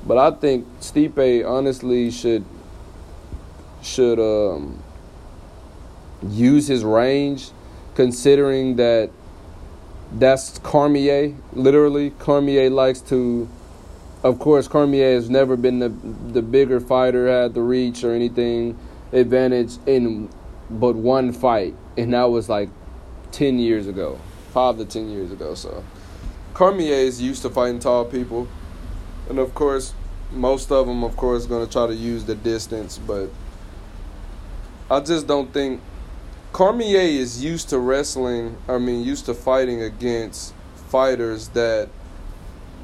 But 0.05 0.17
I 0.17 0.31
think 0.31 0.65
Stipe 0.79 1.47
honestly 1.47 2.09
should 2.09 2.45
should 3.83 4.19
um, 4.19 4.81
use 6.27 6.67
his 6.67 6.83
range 6.83 7.51
considering 8.01 8.77
that 8.77 9.11
that's 10.13 10.57
Cormier. 10.59 11.35
Literally, 11.53 12.09
Cormier 12.09 12.71
likes 12.71 12.99
to. 13.01 13.47
Of 14.23 14.39
course, 14.39 14.67
Cormier 14.67 15.13
has 15.13 15.29
never 15.29 15.55
been 15.55 15.77
the 15.77 15.89
the 15.89 16.41
bigger 16.41 16.79
fighter, 16.79 17.27
had 17.27 17.53
the 17.53 17.61
reach 17.61 18.03
or 18.03 18.13
anything 18.13 18.77
advantage 19.13 19.73
in 19.85 20.29
but 20.69 20.95
one 20.95 21.31
fight, 21.31 21.75
and 21.95 22.13
that 22.13 22.23
was 22.23 22.49
like 22.49 22.69
ten 23.31 23.59
years 23.59 23.87
ago, 23.87 24.19
five 24.49 24.77
to 24.77 24.85
ten 24.85 25.07
years 25.09 25.31
ago. 25.31 25.53
So, 25.53 25.83
Cormier 26.55 26.95
is 26.95 27.21
used 27.21 27.43
to 27.43 27.51
fighting 27.51 27.79
tall 27.79 28.05
people, 28.05 28.47
and 29.29 29.37
of 29.37 29.53
course, 29.53 29.93
most 30.31 30.71
of 30.71 30.87
them, 30.87 31.03
of 31.03 31.15
course, 31.15 31.45
going 31.45 31.67
to 31.67 31.71
try 31.71 31.85
to 31.85 31.93
use 31.93 32.25
the 32.25 32.35
distance, 32.35 32.97
but 32.97 33.29
I 34.89 35.01
just 35.01 35.27
don't 35.27 35.53
think 35.53 35.81
Cormier 36.53 36.99
is 36.99 37.43
used 37.43 37.69
to 37.69 37.79
wrestling. 37.79 38.57
I 38.67 38.77
mean, 38.77 39.03
used 39.03 39.25
to 39.25 39.33
fighting 39.33 39.81
against 39.81 40.53
fighters 40.89 41.47
that 41.49 41.89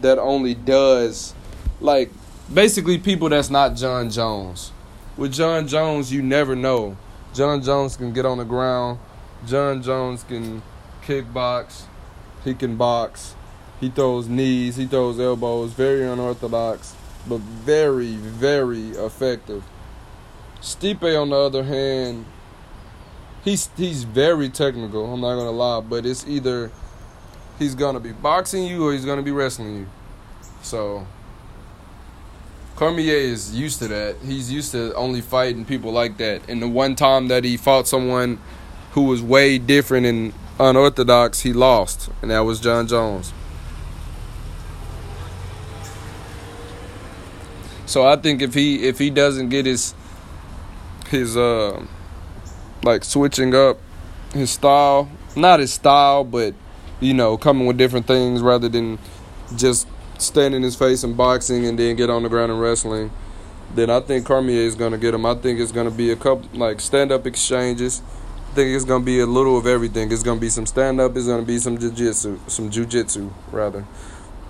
that 0.01 0.19
only 0.19 0.53
does 0.53 1.33
like 1.81 2.11
basically 2.53 2.97
people 2.97 3.29
that's 3.29 3.49
not 3.49 3.75
Jon 3.75 4.09
Jones. 4.09 4.71
With 5.17 5.33
Jon 5.33 5.67
Jones, 5.67 6.13
you 6.13 6.21
never 6.21 6.55
know. 6.55 6.95
Jon 7.33 7.61
Jones 7.61 7.97
can 7.97 8.13
get 8.13 8.25
on 8.25 8.37
the 8.37 8.45
ground. 8.45 8.99
Jon 9.45 9.81
Jones 9.81 10.23
can 10.23 10.61
kickbox. 11.03 11.83
He 12.43 12.53
can 12.53 12.77
box. 12.77 13.35
He 13.79 13.89
throws 13.89 14.27
knees. 14.27 14.75
He 14.77 14.85
throws 14.85 15.19
elbows. 15.19 15.73
Very 15.73 16.03
unorthodox, 16.03 16.95
but 17.27 17.39
very, 17.39 18.15
very 18.15 18.89
effective. 18.91 19.63
Stipe, 20.61 21.21
on 21.21 21.29
the 21.29 21.35
other 21.35 21.63
hand, 21.63 22.25
he's 23.47 23.69
he's 23.77 24.03
very 24.03 24.49
technical. 24.49 25.13
I'm 25.13 25.21
not 25.21 25.35
gonna 25.35 25.51
lie, 25.51 25.79
but 25.79 26.05
it's 26.05 26.27
either 26.27 26.69
he's 27.57 27.75
gonna 27.75 28.01
be 28.01 28.11
boxing 28.11 28.65
you 28.65 28.85
or 28.85 28.91
he's 28.91 29.05
gonna 29.05 29.21
be 29.21 29.31
wrestling 29.31 29.77
you. 29.77 29.87
So 30.61 31.07
Cormier 32.75 33.15
is 33.15 33.55
used 33.55 33.79
to 33.79 33.87
that. 33.87 34.17
He's 34.23 34.51
used 34.51 34.73
to 34.73 34.93
only 34.95 35.21
fighting 35.21 35.63
people 35.63 35.93
like 35.93 36.17
that. 36.17 36.41
And 36.49 36.61
the 36.61 36.67
one 36.67 36.95
time 36.95 37.29
that 37.29 37.45
he 37.45 37.55
fought 37.55 37.87
someone 37.87 38.39
who 38.91 39.03
was 39.03 39.21
way 39.21 39.57
different 39.57 40.05
and 40.05 40.33
unorthodox, 40.59 41.41
he 41.41 41.53
lost, 41.53 42.09
and 42.21 42.31
that 42.31 42.41
was 42.41 42.59
Jon 42.59 42.85
Jones. 42.85 43.31
So 47.85 48.05
I 48.05 48.17
think 48.17 48.41
if 48.41 48.53
he 48.53 48.85
if 48.85 48.99
he 48.99 49.09
doesn't 49.09 49.47
get 49.47 49.65
his 49.65 49.95
his 51.09 51.37
uh 51.37 51.85
like 52.87 53.03
switching 53.03 53.53
up 53.53 53.77
his 54.33 54.49
style, 54.49 55.09
not 55.35 55.59
his 55.59 55.73
style, 55.73 56.23
but 56.23 56.55
you 56.99 57.13
know, 57.13 57.37
coming 57.37 57.67
with 57.67 57.77
different 57.77 58.07
things 58.07 58.41
rather 58.41 58.69
than 58.69 58.97
just 59.55 59.87
standing 60.17 60.63
his 60.63 60.75
face 60.75 61.03
and 61.03 61.15
boxing 61.15 61.65
and 61.65 61.77
then 61.77 61.95
get 61.95 62.09
on 62.09 62.23
the 62.23 62.29
ground 62.29 62.51
and 62.51 62.59
wrestling, 62.59 63.11
then 63.75 63.89
I 63.89 63.99
think 63.99 64.25
Cormier 64.25 64.61
is 64.61 64.73
gonna 64.73 64.97
get 64.97 65.13
him. 65.13 65.25
I 65.25 65.35
think 65.35 65.59
it's 65.59 65.71
gonna 65.71 65.91
be 65.91 66.11
a 66.11 66.15
couple 66.15 66.49
like 66.53 66.79
stand 66.79 67.11
up 67.11 67.27
exchanges. 67.27 68.01
I 68.51 68.55
think 68.55 68.75
it's 68.75 68.85
gonna 68.85 69.03
be 69.03 69.19
a 69.19 69.27
little 69.27 69.57
of 69.57 69.67
everything. 69.67 70.11
It's 70.11 70.23
gonna 70.23 70.39
be 70.39 70.49
some 70.49 70.65
stand 70.65 70.99
up. 70.99 71.15
It's 71.15 71.27
gonna 71.27 71.43
be 71.43 71.59
some 71.59 71.77
jiu-jitsu, 71.77 72.39
some 72.47 72.71
jiu-jitsu 72.71 73.29
rather, 73.51 73.85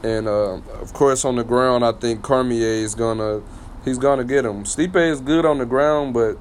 and 0.04 0.28
uh, 0.28 0.62
of 0.80 0.94
course 0.94 1.26
on 1.26 1.36
the 1.36 1.44
ground, 1.44 1.84
I 1.84 1.92
think 1.92 2.22
Cormier 2.22 2.84
is 2.86 2.96
gonna 2.96 3.42
he's 3.84 3.98
gonna 3.98 4.24
get 4.24 4.46
him. 4.46 4.64
Stipe 4.64 4.96
is 4.96 5.20
good 5.20 5.46
on 5.46 5.58
the 5.58 5.66
ground, 5.66 6.14
but 6.14 6.38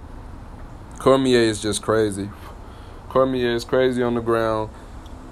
Cormier 1.07 1.39
is 1.39 1.63
just 1.63 1.83
crazy. 1.83 2.29
Cormier 3.11 3.55
is 3.55 3.65
crazy 3.65 4.03
on 4.03 4.15
the 4.15 4.21
ground 4.21 4.71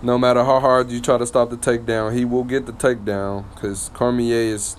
no 0.02 0.16
matter 0.16 0.45
how 0.45 0.61
hard 0.61 0.88
you 0.88 1.00
try 1.00 1.19
to 1.19 1.26
stop 1.26 1.50
the 1.50 1.57
takedown, 1.57 2.14
he 2.14 2.25
will 2.25 2.45
get 2.45 2.66
the 2.66 2.73
takedown 2.73 3.45
because 3.52 3.90
Cormier 3.93 4.54
is 4.54 4.76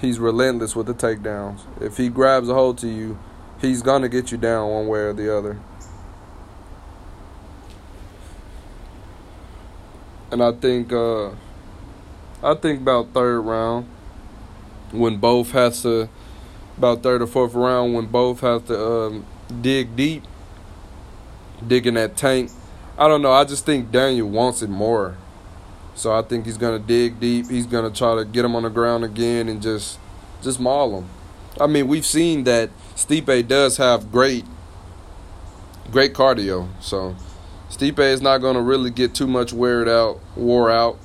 he's 0.00 0.20
relentless 0.20 0.76
with 0.76 0.86
the 0.86 0.94
takedowns. 0.94 1.62
If 1.82 1.96
he 1.96 2.10
grabs 2.10 2.48
a 2.48 2.54
hold 2.54 2.78
to 2.78 2.86
you, 2.86 3.18
he's 3.60 3.82
gonna 3.82 4.08
get 4.08 4.30
you 4.30 4.38
down 4.38 4.70
one 4.70 4.86
way 4.86 5.00
or 5.00 5.12
the 5.12 5.36
other. 5.36 5.58
And 10.30 10.44
I 10.44 10.52
think 10.52 10.92
uh 10.92 11.30
I 12.40 12.54
think 12.54 12.82
about 12.82 13.08
third 13.12 13.40
round 13.40 13.88
when 14.92 15.16
both 15.16 15.50
has 15.50 15.82
to 15.82 16.08
about 16.76 17.02
third 17.02 17.20
or 17.20 17.26
fourth 17.26 17.54
round 17.54 17.94
when 17.94 18.06
both 18.06 18.42
have 18.42 18.64
to 18.66 18.80
um, 18.80 19.26
dig 19.60 19.96
deep, 19.96 20.24
dig 21.66 21.86
in 21.86 21.94
that 21.94 22.16
tank 22.16 22.50
I 22.98 23.06
don't 23.06 23.22
know. 23.22 23.30
I 23.30 23.44
just 23.44 23.64
think 23.64 23.92
Daniel 23.92 24.28
wants 24.28 24.60
it 24.60 24.68
more. 24.68 25.16
So 25.94 26.12
I 26.12 26.22
think 26.22 26.46
he's 26.46 26.58
gonna 26.58 26.80
dig 26.80 27.20
deep. 27.20 27.48
He's 27.48 27.66
gonna 27.66 27.90
try 27.90 28.16
to 28.16 28.24
get 28.24 28.44
him 28.44 28.56
on 28.56 28.64
the 28.64 28.70
ground 28.70 29.04
again 29.04 29.48
and 29.48 29.62
just 29.62 30.00
just 30.42 30.58
maul 30.58 30.98
him. 30.98 31.08
I 31.60 31.68
mean, 31.68 31.86
we've 31.86 32.04
seen 32.04 32.42
that 32.44 32.70
Stipe 32.96 33.46
does 33.46 33.76
have 33.76 34.10
great 34.10 34.44
great 35.92 36.12
cardio. 36.12 36.68
So 36.80 37.14
Stipe 37.70 38.00
is 38.00 38.20
not 38.20 38.38
gonna 38.38 38.62
really 38.62 38.90
get 38.90 39.14
too 39.14 39.28
much 39.28 39.52
wear 39.52 39.88
out, 39.88 40.20
wore 40.34 40.70
out. 40.70 40.98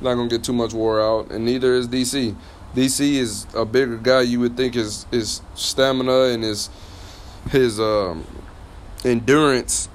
Not 0.00 0.14
gonna 0.14 0.30
get 0.30 0.42
too 0.42 0.54
much 0.54 0.72
wore 0.72 1.02
out, 1.02 1.30
and 1.30 1.44
neither 1.44 1.74
is 1.74 1.86
DC. 1.86 2.34
DC 2.74 3.16
is 3.16 3.46
a 3.54 3.66
bigger 3.66 3.98
guy. 3.98 4.22
You 4.22 4.40
would 4.40 4.56
think 4.56 4.72
his 4.72 5.04
his 5.10 5.42
stamina 5.54 6.32
and 6.32 6.42
his 6.42 6.70
his 7.50 7.80
um, 7.80 8.24
endurance 9.04 9.88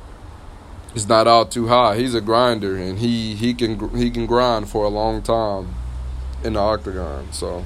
is 0.96 1.08
not 1.08 1.28
all 1.28 1.46
too 1.46 1.68
high. 1.68 1.98
He's 1.98 2.14
a 2.14 2.22
grinder, 2.22 2.76
and 2.76 3.00
he 3.00 3.36
he 3.36 3.54
can 3.54 3.96
he 3.96 4.10
can 4.10 4.26
grind 4.26 4.70
for 4.70 4.86
a 4.86 4.90
long 4.90 5.22
time 5.22 5.74
in 6.44 6.54
the 6.54 6.60
octagon. 6.60 7.32
So 7.32 7.66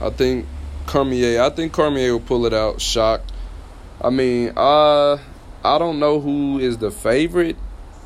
I 0.00 0.10
think 0.10 0.46
Cormier. 0.86 1.42
I 1.42 1.50
think 1.50 1.72
Cormier 1.72 2.12
will 2.12 2.20
pull 2.20 2.46
it 2.46 2.54
out. 2.54 2.80
Shock. 2.80 3.22
I 4.02 4.10
mean, 4.10 4.52
uh, 4.56 5.18
I 5.62 5.78
don't 5.78 5.98
know 5.98 6.20
who 6.20 6.58
is 6.58 6.78
the 6.78 6.90
favorite. 6.90 7.56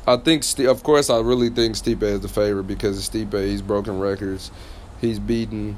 I 0.07 0.17
think, 0.17 0.43
of 0.59 0.83
course, 0.83 1.09
I 1.09 1.19
really 1.19 1.49
think 1.49 1.75
Stipe 1.75 2.03
is 2.03 2.19
the 2.19 2.27
favorite 2.27 2.67
because 2.67 3.09
Stipe. 3.09 3.43
He's 3.43 3.61
broken 3.61 3.99
records. 3.99 4.51
He's 5.01 5.19
beaten. 5.19 5.77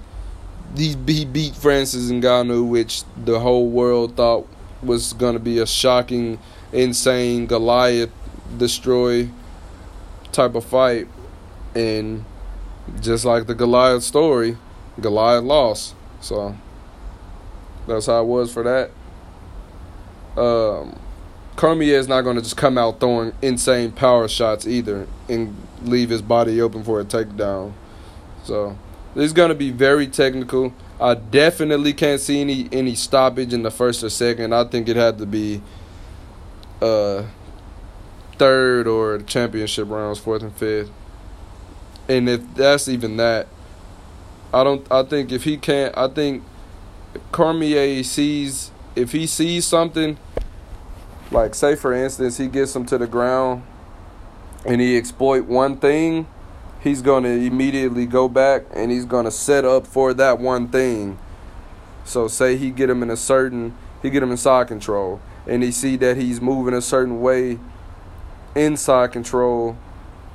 He's, 0.75 0.97
he 1.05 1.23
beat 1.23 1.55
Francis 1.55 2.11
Ngannou, 2.11 2.67
which 2.67 3.03
the 3.15 3.39
whole 3.39 3.69
world 3.69 4.17
thought 4.17 4.47
was 4.81 5.13
going 5.13 5.33
to 5.33 5.39
be 5.39 5.59
a 5.59 5.65
shocking 5.65 6.39
insane 6.71 7.45
Goliath 7.45 8.11
destroy 8.57 9.29
type 10.31 10.55
of 10.55 10.65
fight. 10.65 11.07
And 11.75 12.25
just 13.01 13.25
like 13.25 13.47
the 13.47 13.55
Goliath 13.55 14.03
story, 14.03 14.57
Goliath 14.99 15.43
lost. 15.43 15.95
So 16.21 16.55
that's 17.87 18.05
how 18.05 18.21
it 18.21 18.25
was 18.25 18.51
for 18.51 18.63
that. 18.63 18.91
Um, 20.41 20.99
Cormier 21.55 21.97
is 21.97 22.07
not 22.07 22.21
going 22.21 22.35
to 22.35 22.41
just 22.41 22.57
come 22.57 22.77
out 22.77 22.99
throwing 22.99 23.33
insane 23.41 23.91
power 23.91 24.27
shots 24.27 24.67
either 24.67 25.07
and 25.27 25.55
leave 25.81 26.09
his 26.09 26.21
body 26.21 26.61
open 26.61 26.83
for 26.83 26.99
a 26.99 27.05
takedown. 27.05 27.73
So 28.43 28.77
this 29.15 29.25
is 29.25 29.33
going 29.33 29.49
to 29.49 29.55
be 29.55 29.71
very 29.71 30.07
technical. 30.07 30.73
I 30.99 31.13
definitely 31.13 31.93
can't 31.93 32.19
see 32.19 32.41
any 32.41 32.69
any 32.71 32.95
stoppage 32.95 33.53
in 33.53 33.63
the 33.63 33.71
first 33.71 34.03
or 34.03 34.09
second. 34.09 34.53
I 34.53 34.63
think 34.63 34.89
it 34.89 34.95
had 34.95 35.19
to 35.19 35.25
be 35.25 35.61
uh, 36.81 37.23
third 38.37 38.87
or 38.87 39.19
championship 39.19 39.89
rounds, 39.89 40.19
fourth 40.19 40.41
and 40.41 40.55
fifth. 40.55 40.91
And 42.09 42.27
if 42.27 42.55
that's 42.55 42.87
even 42.87 43.17
that, 43.17 43.47
I 44.53 44.63
don't. 44.63 44.89
I 44.91 45.03
think 45.03 45.31
if 45.31 45.43
he 45.43 45.57
can't, 45.57 45.95
I 45.97 46.07
think 46.07 46.43
Cormier 47.31 48.03
sees 48.03 48.71
if 48.95 49.11
he 49.11 49.27
sees 49.27 49.65
something, 49.65 50.17
like 51.31 51.53
say 51.53 51.75
for 51.75 51.93
instance, 51.93 52.37
he 52.37 52.47
gets 52.47 52.75
him 52.75 52.85
to 52.87 52.97
the 52.97 53.07
ground, 53.07 53.63
and 54.65 54.81
he 54.81 54.97
exploit 54.97 55.45
one 55.45 55.77
thing, 55.77 56.27
he's 56.81 57.01
gonna 57.01 57.29
immediately 57.29 58.05
go 58.05 58.27
back 58.27 58.63
and 58.73 58.91
he's 58.91 59.05
gonna 59.05 59.31
set 59.31 59.65
up 59.65 59.87
for 59.87 60.13
that 60.13 60.39
one 60.39 60.67
thing. 60.67 61.17
So 62.05 62.27
say 62.27 62.57
he 62.57 62.71
get 62.71 62.89
him 62.89 63.03
in 63.03 63.09
a 63.09 63.17
certain, 63.17 63.75
he 64.01 64.09
get 64.09 64.23
him 64.23 64.31
in 64.31 64.37
side 64.37 64.67
control 64.67 65.19
and 65.47 65.63
he 65.63 65.71
see 65.71 65.95
that 65.97 66.17
he's 66.17 66.41
moving 66.41 66.73
a 66.73 66.81
certain 66.81 67.21
way 67.21 67.59
inside 68.55 69.11
control 69.11 69.77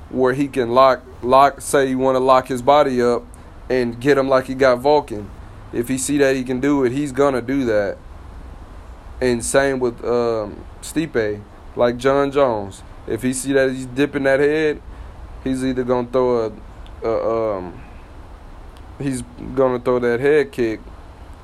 where 0.08 0.34
he 0.34 0.48
can 0.48 0.70
lock 0.70 1.02
lock 1.22 1.60
say 1.60 1.88
you 1.88 1.98
want 1.98 2.16
to 2.16 2.20
lock 2.20 2.48
his 2.48 2.62
body 2.62 3.00
up 3.00 3.22
and 3.68 4.00
get 4.00 4.18
him 4.18 4.28
like 4.28 4.46
he 4.46 4.54
got 4.54 4.78
Volkan. 4.78 5.26
If 5.72 5.88
he 5.88 5.96
see 5.96 6.18
that 6.18 6.36
he 6.36 6.44
can 6.44 6.60
do 6.60 6.84
it, 6.84 6.92
he's 6.92 7.12
gonna 7.12 7.40
do 7.40 7.64
that. 7.64 7.96
And 9.20 9.44
same 9.44 9.78
with 9.78 10.04
um, 10.04 10.64
Stipe, 10.82 11.40
like 11.76 11.96
Jon 11.96 12.30
Jones. 12.30 12.82
If 13.06 13.22
he 13.22 13.32
see 13.32 13.52
that 13.52 13.70
he's 13.70 13.86
dipping 13.86 14.24
that 14.24 14.40
head, 14.40 14.82
he's 15.44 15.64
either 15.64 15.84
gonna 15.84 16.08
throw 16.08 16.46
a, 17.02 17.08
a 17.08 17.56
um, 17.56 17.82
he's 18.98 19.22
gonna 19.54 19.78
throw 19.78 19.98
that 19.98 20.20
head 20.20 20.52
kick, 20.52 20.80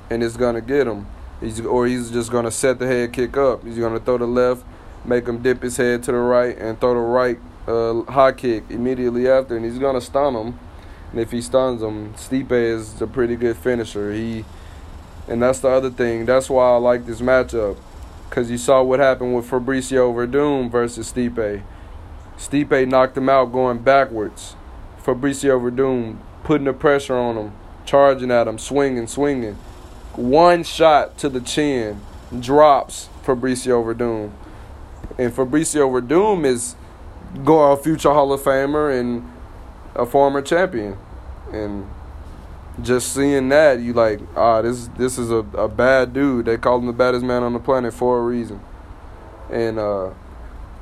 and 0.09 0.23
it's 0.23 0.37
gonna 0.37 0.61
get 0.61 0.87
him. 0.87 1.07
He's 1.41 1.61
or 1.61 1.87
he's 1.87 2.11
just 2.11 2.31
gonna 2.31 2.51
set 2.51 2.79
the 2.79 2.87
head 2.87 3.13
kick 3.13 3.37
up. 3.37 3.63
He's 3.63 3.77
gonna 3.77 3.99
throw 3.99 4.17
the 4.17 4.27
left, 4.27 4.63
make 5.05 5.27
him 5.27 5.41
dip 5.41 5.61
his 5.61 5.77
head 5.77 6.03
to 6.03 6.11
the 6.11 6.17
right, 6.17 6.57
and 6.57 6.79
throw 6.79 6.93
the 6.93 6.99
right 6.99 7.39
uh, 7.67 8.01
high 8.11 8.31
kick 8.31 8.65
immediately 8.69 9.29
after, 9.29 9.55
and 9.55 9.65
he's 9.65 9.79
gonna 9.79 10.01
stun 10.01 10.35
him. 10.35 10.59
And 11.11 11.19
if 11.19 11.31
he 11.31 11.41
stuns 11.41 11.81
him, 11.81 12.13
Stipe 12.13 12.51
is 12.51 13.01
a 13.01 13.07
pretty 13.07 13.35
good 13.35 13.57
finisher. 13.57 14.13
He, 14.13 14.45
and 15.27 15.41
that's 15.41 15.59
the 15.59 15.69
other 15.69 15.89
thing. 15.89 16.25
That's 16.25 16.49
why 16.49 16.71
I 16.71 16.75
like 16.77 17.05
this 17.05 17.21
matchup, 17.21 17.77
cause 18.29 18.51
you 18.51 18.57
saw 18.57 18.83
what 18.83 18.99
happened 18.99 19.35
with 19.35 19.49
Fabricio 19.49 20.13
Werdum 20.13 20.69
versus 20.69 21.11
Stipe. 21.11 21.63
Stipe 22.39 22.87
knocked 22.87 23.15
him 23.15 23.29
out 23.29 23.51
going 23.51 23.77
backwards. 23.77 24.55
Fabricio 25.03 25.61
Werdum 25.61 26.17
putting 26.43 26.65
the 26.65 26.73
pressure 26.73 27.15
on 27.15 27.37
him, 27.37 27.51
charging 27.85 28.31
at 28.31 28.47
him, 28.47 28.57
swinging, 28.57 29.05
swinging 29.05 29.55
one 30.19 30.63
shot 30.63 31.17
to 31.17 31.29
the 31.29 31.39
chin 31.39 32.01
drops 32.39 33.09
Fabricio 33.23 33.83
Werdum. 33.83 34.31
And 35.17 35.33
Fabricio 35.33 35.89
Werdum 35.89 36.45
is 36.45 36.75
go 37.43 37.71
a 37.71 37.77
future 37.77 38.11
Hall 38.13 38.33
of 38.33 38.41
Famer 38.41 38.97
and 38.97 39.29
a 39.95 40.05
former 40.05 40.41
champion. 40.41 40.97
And 41.51 41.89
just 42.81 43.13
seeing 43.13 43.49
that, 43.49 43.79
you 43.79 43.93
like, 43.93 44.19
ah, 44.35 44.61
this 44.61 44.87
this 44.97 45.17
is 45.17 45.31
a, 45.31 45.45
a 45.57 45.67
bad 45.67 46.13
dude. 46.13 46.45
They 46.45 46.57
call 46.57 46.79
him 46.79 46.85
the 46.85 46.93
baddest 46.93 47.25
man 47.25 47.43
on 47.43 47.53
the 47.53 47.59
planet 47.59 47.93
for 47.93 48.19
a 48.19 48.21
reason. 48.21 48.61
And 49.49 49.79
uh, 49.79 50.11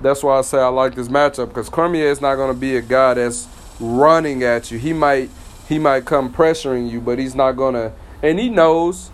that's 0.01 0.23
why 0.23 0.37
I 0.37 0.41
say 0.41 0.59
I 0.59 0.67
like 0.67 0.95
this 0.95 1.07
matchup 1.07 1.49
because 1.49 1.69
Cormier 1.69 2.07
is 2.07 2.21
not 2.21 2.35
going 2.35 2.53
to 2.53 2.59
be 2.59 2.75
a 2.75 2.81
guy 2.81 3.15
that's 3.15 3.47
running 3.79 4.43
at 4.43 4.71
you. 4.71 4.77
He 4.77 4.93
might 4.93 5.29
he 5.67 5.79
might 5.79 6.05
come 6.05 6.33
pressuring 6.33 6.89
you, 6.89 7.01
but 7.01 7.19
he's 7.19 7.35
not 7.35 7.53
going 7.53 7.73
to. 7.73 7.91
And 8.23 8.39
he 8.39 8.49
knows 8.49 9.11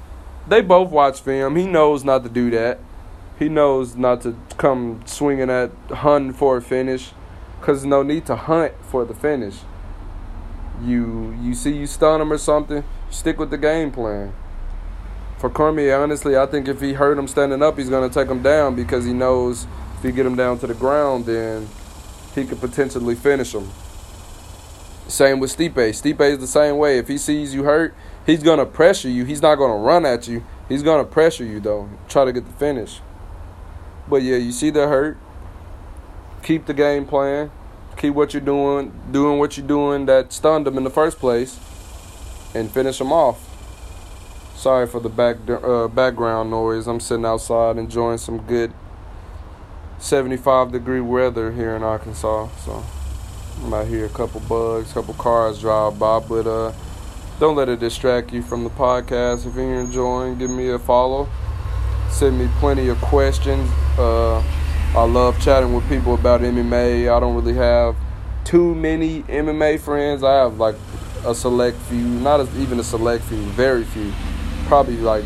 they 0.48 0.62
both 0.62 0.92
watch 0.92 1.22
film. 1.22 1.56
He 1.56 1.66
knows 1.66 2.04
not 2.04 2.24
to 2.24 2.30
do 2.30 2.50
that. 2.52 2.80
He 3.40 3.50
knows 3.50 3.96
not 3.96 4.22
to 4.22 4.38
come 4.58 5.02
swinging 5.06 5.50
at 5.50 5.72
hunting 5.90 6.34
for 6.34 6.58
a 6.58 6.62
finish, 6.62 7.12
cause 7.62 7.84
no 7.84 8.04
need 8.04 8.26
to 8.28 8.36
hunt 8.36 8.74
for 8.84 9.06
the 9.06 9.14
finish. 9.14 9.56
You 10.84 11.36
you 11.42 11.56
see 11.56 11.72
you 11.72 11.88
stun 11.88 12.22
him 12.22 12.32
or 12.32 12.38
something, 12.38 12.84
stick 13.10 13.40
with 13.40 13.50
the 13.50 13.58
game 13.58 13.92
plan. 13.92 14.34
For 15.40 15.50
Cormier, 15.50 15.96
honestly, 15.96 16.38
I 16.38 16.46
think 16.46 16.68
if 16.68 16.80
he 16.80 16.94
hurt 16.94 17.18
him 17.18 17.28
standing 17.28 17.62
up, 17.62 17.78
he's 17.78 17.90
gonna 17.90 18.10
take 18.10 18.30
him 18.30 18.44
down 18.44 18.76
because 18.76 19.06
he 19.06 19.14
knows 19.14 19.66
if 20.04 20.10
he 20.10 20.14
get 20.14 20.26
him 20.26 20.36
down 20.36 20.60
to 20.60 20.68
the 20.68 20.74
ground, 20.74 21.26
then 21.26 21.66
he 22.36 22.44
could 22.44 22.60
potentially 22.60 23.16
finish 23.16 23.56
him. 23.56 23.70
Same 25.08 25.40
with 25.40 25.56
Stipe. 25.56 25.74
Stipe 25.74 26.20
is 26.30 26.40
the 26.40 26.48
same 26.48 26.78
way. 26.78 26.98
If 26.98 27.08
he 27.08 27.18
sees 27.18 27.54
you 27.54 27.64
hurt, 27.64 27.96
he's 28.26 28.44
gonna 28.44 28.66
pressure 28.66 29.08
you. 29.08 29.24
He's 29.24 29.42
not 29.42 29.56
gonna 29.56 29.78
run 29.78 30.06
at 30.06 30.28
you. 30.28 30.44
He's 30.68 30.84
gonna 30.84 31.06
pressure 31.06 31.46
you 31.46 31.62
though. 31.62 31.90
Try 32.10 32.26
to 32.26 32.34
get 32.34 32.46
the 32.46 32.52
finish. 32.52 33.00
But 34.10 34.24
yeah, 34.24 34.36
you 34.36 34.52
see 34.52 34.72
the 34.72 34.90
hurt. 34.90 35.18
Keep 36.42 36.66
the 36.66 36.74
game 36.74 37.06
plan. 37.06 37.50
Keep 37.96 38.14
what 38.14 38.34
you're 38.34 38.42
doing, 38.42 38.92
doing 39.10 39.40
what 39.40 39.56
you're 39.56 39.66
doing 39.66 40.06
that 40.08 40.34
stunned 40.34 40.68
him 40.68 40.78
in 40.78 40.84
the 40.84 40.90
first 40.90 41.18
place, 41.18 41.58
and 42.54 42.70
finish 42.70 43.00
him 43.00 43.14
off. 43.14 43.40
Sorry 44.58 44.86
for 44.86 45.00
the 45.00 45.08
back 45.08 45.38
uh, 45.48 45.88
background 45.88 46.52
noise. 46.52 46.88
I'm 46.88 47.00
sitting 47.00 47.26
outside 47.26 47.78
enjoying 47.78 48.18
some 48.18 48.40
good 48.40 48.74
75 50.04 50.74
degree 50.74 51.00
weather 51.00 51.50
here 51.54 51.78
in 51.78 51.82
Arkansas. 51.82 52.50
So 52.66 52.84
I'm 53.64 53.74
out 53.74 53.88
here, 53.88 54.06
a 54.06 54.10
couple 54.10 54.42
bugs, 54.42 54.92
a 54.92 54.96
couple 54.96 55.14
cars 55.14 55.62
drive 55.62 55.98
by, 55.98 56.20
but 56.20 56.46
uh, 56.46 56.74
don't 57.40 57.56
let 57.56 57.70
it 57.70 57.80
distract 57.80 58.34
you 58.34 58.42
from 58.42 58.66
the 58.66 58.70
podcast. 58.72 59.48
If 59.48 59.56
you're 59.56 59.80
enjoying, 59.80 60.38
give 60.38 60.50
me 60.50 60.70
a 60.72 60.78
follow. 60.78 61.30
Send 62.12 62.38
me 62.38 62.50
plenty 62.60 62.90
of 62.90 63.00
questions. 63.00 63.70
Uh, 63.98 64.40
I 64.94 65.06
love 65.06 65.42
chatting 65.42 65.74
with 65.74 65.88
people 65.88 66.16
about 66.16 66.42
MMA. 66.42 67.10
I 67.10 67.20
don't 67.22 67.34
really 67.34 67.56
have 67.56 67.96
too 68.44 68.76
many 68.76 69.24
MMA 69.24 69.80
friends. 69.80 70.22
I 70.22 70.34
have 70.34 70.58
like 70.58 70.76
a 71.26 71.34
select 71.34 71.78
few, 71.84 72.04
not 72.04 72.46
even 72.56 72.78
a 72.78 72.84
select 72.84 73.24
few, 73.24 73.38
very 73.38 73.86
few. 73.86 74.12
Probably 74.66 74.98
like 74.98 75.24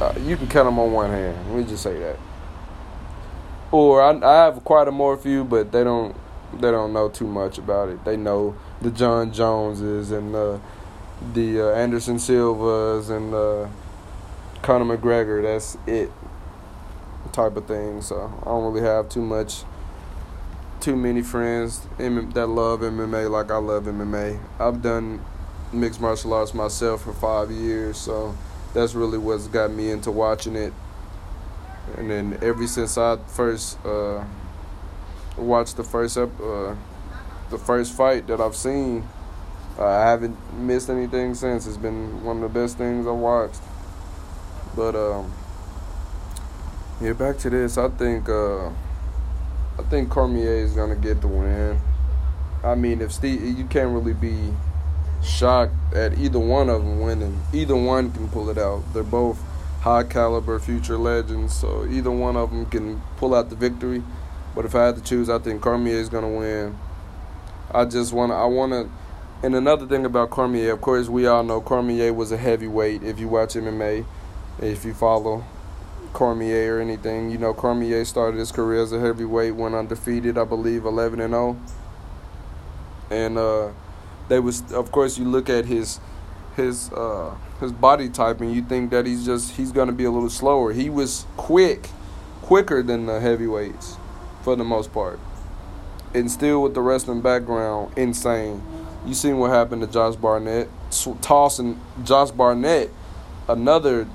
uh, 0.00 0.12
you 0.22 0.36
can 0.36 0.48
count 0.48 0.66
them 0.66 0.80
on 0.80 0.90
one 0.90 1.10
hand. 1.10 1.36
Let 1.50 1.56
me 1.56 1.70
just 1.70 1.84
say 1.84 1.96
that. 2.00 2.18
Or 3.72 4.02
I, 4.02 4.12
I 4.20 4.44
have 4.44 4.62
quite 4.64 4.86
a 4.86 4.92
more 4.92 5.16
few, 5.16 5.44
but 5.44 5.72
they 5.72 5.82
don't 5.82 6.14
they 6.52 6.70
don't 6.70 6.92
know 6.92 7.08
too 7.08 7.26
much 7.26 7.58
about 7.58 7.88
it. 7.88 8.04
They 8.04 8.16
know 8.16 8.54
the 8.80 8.90
Jon 8.90 9.32
Joneses 9.32 10.10
and 10.10 10.34
the 10.34 10.60
the 11.32 11.68
uh, 11.68 11.74
Anderson 11.74 12.18
Silvas 12.18 13.08
and 13.08 13.32
Conor 14.62 14.96
McGregor. 14.96 15.42
That's 15.42 15.76
it 15.86 16.10
type 17.32 17.56
of 17.56 17.66
thing. 17.66 18.02
So 18.02 18.32
I 18.42 18.44
don't 18.44 18.72
really 18.72 18.86
have 18.86 19.08
too 19.08 19.22
much, 19.22 19.62
too 20.80 20.96
many 20.96 21.22
friends 21.22 21.80
that 21.98 22.46
love 22.48 22.80
MMA 22.80 23.30
like 23.30 23.50
I 23.50 23.56
love 23.56 23.84
MMA. 23.84 24.38
I've 24.58 24.82
done 24.82 25.24
mixed 25.72 26.00
martial 26.00 26.34
arts 26.34 26.54
myself 26.54 27.02
for 27.02 27.12
five 27.12 27.50
years, 27.50 27.96
so 27.96 28.36
that's 28.74 28.94
really 28.94 29.18
what's 29.18 29.46
got 29.48 29.70
me 29.72 29.90
into 29.90 30.10
watching 30.10 30.56
it. 30.56 30.72
And 31.96 32.10
then 32.10 32.38
ever 32.42 32.66
since 32.66 32.96
I 32.96 33.16
first 33.16 33.84
uh, 33.84 34.24
watched 35.36 35.76
the 35.76 35.84
first 35.84 36.16
ep- 36.16 36.40
uh, 36.40 36.74
the 37.50 37.58
first 37.58 37.92
fight 37.92 38.26
that 38.28 38.40
I've 38.40 38.56
seen, 38.56 39.06
I 39.78 40.06
haven't 40.06 40.36
missed 40.54 40.88
anything 40.88 41.34
since. 41.34 41.66
It's 41.66 41.76
been 41.76 42.24
one 42.24 42.42
of 42.42 42.52
the 42.52 42.60
best 42.60 42.78
things 42.78 43.06
I've 43.06 43.14
watched. 43.14 43.60
But 44.74 44.94
um, 44.94 45.32
yeah, 47.00 47.12
back 47.12 47.38
to 47.38 47.50
this. 47.50 47.76
I 47.76 47.88
think 47.88 48.28
uh, 48.28 48.68
I 48.68 49.82
think 49.90 50.08
Cormier 50.10 50.64
is 50.64 50.72
gonna 50.72 50.96
get 50.96 51.20
the 51.20 51.28
win. 51.28 51.78
I 52.64 52.74
mean, 52.74 53.00
if 53.00 53.12
Steve, 53.12 53.58
you 53.58 53.64
can't 53.64 53.92
really 53.92 54.12
be 54.14 54.52
shocked 55.22 55.74
at 55.94 56.18
either 56.18 56.38
one 56.38 56.68
of 56.68 56.82
them 56.82 57.00
winning. 57.00 57.40
Either 57.52 57.76
one 57.76 58.12
can 58.12 58.28
pull 58.28 58.50
it 58.50 58.58
out. 58.58 58.82
They're 58.94 59.02
both 59.02 59.38
high 59.82 60.04
caliber 60.04 60.58
future 60.58 60.96
legends, 60.96 61.54
so 61.54 61.86
either 61.86 62.10
one 62.10 62.36
of 62.36 62.50
them 62.50 62.66
can 62.66 63.02
pull 63.16 63.34
out 63.34 63.50
the 63.50 63.56
victory. 63.56 64.02
But 64.54 64.64
if 64.64 64.74
I 64.74 64.86
had 64.86 64.96
to 64.96 65.02
choose, 65.02 65.28
I 65.28 65.38
think 65.38 65.60
Cormier 65.60 65.96
is 65.96 66.08
gonna 66.08 66.28
win. 66.28 66.78
I 67.70 67.84
just 67.84 68.12
wanna, 68.12 68.34
I 68.34 68.46
wanna. 68.46 68.88
And 69.42 69.54
another 69.54 69.86
thing 69.86 70.04
about 70.04 70.30
Cormier, 70.30 70.72
of 70.72 70.80
course, 70.80 71.08
we 71.08 71.26
all 71.26 71.42
know 71.42 71.60
Cormier 71.60 72.12
was 72.12 72.30
a 72.30 72.36
heavyweight. 72.36 73.02
If 73.02 73.18
you 73.18 73.28
watch 73.28 73.54
MMA, 73.54 74.04
if 74.60 74.84
you 74.84 74.94
follow 74.94 75.44
Cormier 76.12 76.76
or 76.76 76.80
anything. 76.80 77.30
You 77.30 77.38
know, 77.38 77.54
Cormier 77.54 78.04
started 78.04 78.38
his 78.38 78.52
career 78.52 78.82
as 78.82 78.92
a 78.92 79.00
heavyweight, 79.00 79.54
went 79.54 79.74
undefeated, 79.74 80.38
I 80.38 80.44
believe, 80.44 80.84
11 80.84 81.20
and 81.20 81.32
0. 81.32 81.60
And 83.10 83.38
uh, 83.38 83.70
they 84.28 84.40
was, 84.40 84.72
of 84.72 84.92
course, 84.92 85.18
you 85.18 85.24
look 85.24 85.50
at 85.50 85.66
his 85.66 86.00
his 86.56 86.92
uh, 86.92 87.34
his 87.60 87.72
body 87.72 88.08
type 88.08 88.40
and 88.40 88.54
you 88.54 88.62
think 88.62 88.90
that 88.90 89.06
he's 89.06 89.24
just 89.24 89.52
he's 89.52 89.72
gonna 89.72 89.92
be 89.92 90.04
a 90.04 90.10
little 90.10 90.30
slower. 90.30 90.72
He 90.72 90.90
was 90.90 91.26
quick, 91.36 91.88
quicker 92.42 92.82
than 92.82 93.06
the 93.06 93.20
heavyweights, 93.20 93.96
for 94.42 94.56
the 94.56 94.64
most 94.64 94.92
part, 94.92 95.18
and 96.14 96.30
still 96.30 96.62
with 96.62 96.74
the 96.74 96.80
wrestling 96.80 97.20
background, 97.20 97.92
insane. 97.96 98.62
You 99.06 99.14
seen 99.14 99.38
what 99.38 99.50
happened 99.50 99.82
to 99.82 99.88
Josh 99.88 100.14
Barnett, 100.14 100.68
tossing 101.22 101.80
Josh 102.04 102.30
Barnett, 102.30 102.90
another 103.48 104.06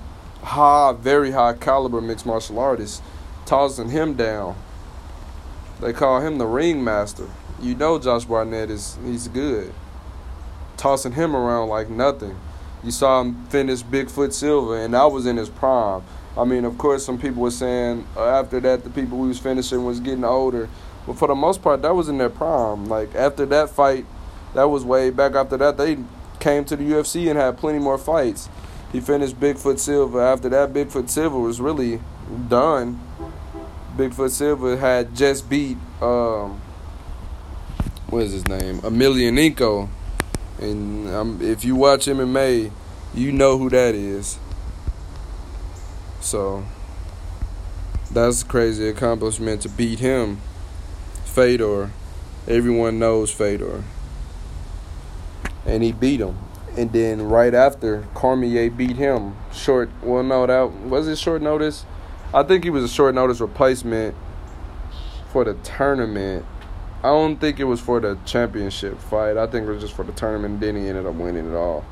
high, 0.41 0.93
very 0.93 1.31
high 1.31 1.53
caliber 1.53 1.99
mixed 1.99 2.25
martial 2.25 2.59
artist, 2.59 3.03
tossing 3.45 3.89
him 3.89 4.13
down. 4.13 4.55
They 5.81 5.93
call 5.93 6.21
him 6.21 6.37
the 6.37 6.45
ringmaster. 6.45 7.29
You 7.61 7.75
know 7.75 7.99
Josh 7.99 8.25
Barnett 8.25 8.69
is 8.69 8.97
he's 9.03 9.27
good. 9.27 9.73
Tossing 10.77 11.13
him 11.13 11.35
around 11.35 11.69
like 11.69 11.89
nothing. 11.89 12.37
You 12.83 12.91
saw 12.91 13.21
him 13.21 13.45
finish 13.47 13.83
Bigfoot 13.83 14.31
Silva, 14.31 14.73
and 14.73 14.93
that 14.93 15.05
was 15.05 15.25
in 15.25 15.37
his 15.37 15.49
prime. 15.49 16.03
I 16.37 16.45
mean, 16.45 16.65
of 16.65 16.77
course, 16.77 17.03
some 17.03 17.17
people 17.17 17.41
were 17.41 17.51
saying 17.51 18.05
uh, 18.15 18.25
after 18.25 18.59
that 18.59 18.83
the 18.83 18.89
people 18.91 19.21
he 19.23 19.29
was 19.29 19.39
finishing 19.39 19.83
was 19.83 19.99
getting 19.99 20.23
older, 20.23 20.69
but 21.07 21.17
for 21.17 21.27
the 21.27 21.35
most 21.35 21.61
part, 21.63 21.81
that 21.81 21.95
was 21.95 22.09
in 22.09 22.19
their 22.19 22.29
prime. 22.29 22.85
Like 22.85 23.15
after 23.15 23.45
that 23.47 23.71
fight, 23.71 24.05
that 24.53 24.65
was 24.65 24.85
way 24.85 25.09
back. 25.09 25.33
After 25.33 25.57
that, 25.57 25.77
they 25.77 25.97
came 26.39 26.63
to 26.65 26.75
the 26.75 26.83
UFC 26.83 27.29
and 27.29 27.39
had 27.39 27.57
plenty 27.57 27.79
more 27.79 27.97
fights 27.97 28.49
he 28.91 29.01
finished 29.01 29.39
Bigfoot 29.39 29.79
Silva. 29.79 30.19
After 30.19 30.49
that, 30.49 30.73
Bigfoot 30.73 31.09
Silva 31.09 31.37
was 31.37 31.59
really 31.59 31.99
done. 32.47 32.99
Bigfoot 33.97 34.31
Silva 34.31 34.77
had 34.77 35.15
just 35.15 35.49
beat 35.49 35.77
um, 36.01 36.61
what 38.09 38.23
is 38.23 38.31
his 38.31 38.47
name? 38.47 38.79
Emelianenko. 38.79 39.89
And 40.59 41.07
um, 41.09 41.39
if 41.41 41.63
you 41.63 41.75
watch 41.75 42.05
MMA, 42.05 42.71
you 43.13 43.31
know 43.31 43.57
who 43.57 43.69
that 43.69 43.95
is. 43.95 44.39
So 46.19 46.65
that's 48.11 48.41
a 48.41 48.45
crazy 48.45 48.87
accomplishment 48.89 49.61
to 49.61 49.69
beat 49.69 49.99
him. 49.99 50.41
Fedor. 51.25 51.91
Everyone 52.47 52.97
knows 52.97 53.31
Fedor. 53.31 53.83
And 55.65 55.83
he 55.83 55.91
beat 55.91 56.21
him 56.21 56.37
and 56.77 56.93
then 56.93 57.23
right 57.23 57.53
after 57.53 58.07
Cormier 58.13 58.69
beat 58.69 58.95
him 58.95 59.35
short. 59.51 59.89
Well, 60.03 60.23
no, 60.23 60.45
that 60.45 60.71
was 60.83 61.07
it. 61.07 61.17
Short 61.17 61.41
notice. 61.41 61.85
I 62.33 62.43
think 62.43 62.63
he 62.63 62.69
was 62.69 62.83
a 62.83 62.87
short 62.87 63.15
notice 63.15 63.41
replacement 63.41 64.15
for 65.31 65.43
the 65.43 65.55
tournament. 65.55 66.45
I 67.07 67.11
don't 67.11 67.37
think 67.37 67.61
it 67.61 67.63
was 67.63 67.79
for 67.79 68.01
the 68.01 68.17
championship 68.25 68.99
fight. 68.99 69.37
I 69.37 69.47
think 69.47 69.65
it 69.65 69.71
was 69.71 69.81
just 69.81 69.93
for 69.93 70.03
the 70.03 70.11
tournament. 70.11 70.59
Then 70.59 70.75
he 70.75 70.89
ended 70.89 71.05
up 71.05 71.15
winning 71.15 71.49
it 71.49 71.55
all. 71.55 71.85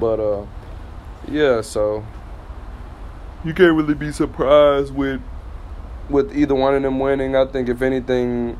But 0.00 0.20
uh, 0.20 0.46
yeah. 1.30 1.60
So 1.60 2.02
you 3.44 3.52
can't 3.52 3.76
really 3.76 3.92
be 3.92 4.10
surprised 4.10 4.94
with 4.94 5.20
with 6.08 6.34
either 6.34 6.54
one 6.54 6.74
of 6.74 6.82
them 6.82 6.98
winning. 6.98 7.36
I 7.36 7.44
think 7.44 7.68
if 7.68 7.82
anything, 7.82 8.58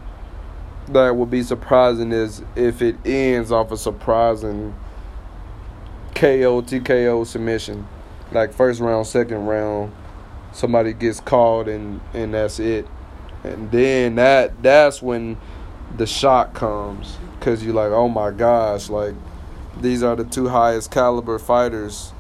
that 0.89 1.17
would 1.17 1.31
be 1.31 1.43
surprising 1.43 2.13
is 2.13 2.43
if 2.55 2.83
it 2.83 2.97
ends 3.07 3.51
off 3.51 3.73
a 3.73 3.79
surprising 3.79 4.75
KO, 6.15 6.61
TKO 6.61 7.27
submission. 7.27 7.89
Like 8.31 8.53
first 8.53 8.81
round, 8.81 9.07
second 9.07 9.47
round, 9.47 9.95
somebody 10.53 10.93
gets 10.93 11.19
called 11.19 11.67
and 11.67 12.03
and 12.13 12.35
that's 12.35 12.59
it. 12.59 12.87
And 13.43 13.71
then 13.71 14.17
that 14.17 14.63
that's 14.63 15.01
when 15.01 15.39
the 15.97 16.07
shock 16.07 16.55
comes 16.55 17.19
cuz 17.41 17.65
you're 17.65 17.75
like, 17.75 17.91
"Oh 17.91 18.09
my 18.09 18.31
gosh, 18.31 18.89
like 18.89 19.15
these 19.81 20.03
are 20.03 20.17
the 20.17 20.25
two 20.25 20.49
highest 20.49 20.91
caliber 20.91 21.39
fighters 21.39 22.13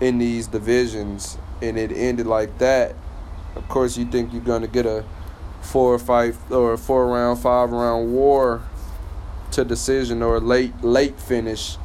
in 0.00 0.18
these 0.18 0.46
divisions 0.46 1.38
and 1.62 1.78
it 1.78 1.92
ended 1.92 2.26
like 2.26 2.58
that." 2.58 2.94
Of 3.56 3.68
course, 3.68 3.96
you 3.96 4.04
think 4.04 4.32
you're 4.32 4.60
to 4.60 4.68
get 4.68 4.86
a 4.86 5.04
four 5.60 5.94
or 5.94 5.98
five 5.98 6.38
or 6.50 6.76
four 6.76 7.06
round, 7.06 7.38
five 7.38 7.70
round 7.70 8.12
war 8.12 8.62
to 9.52 9.64
decision 9.64 10.22
or 10.22 10.40
late 10.40 10.72
late 10.82 11.18
finish 11.18 11.76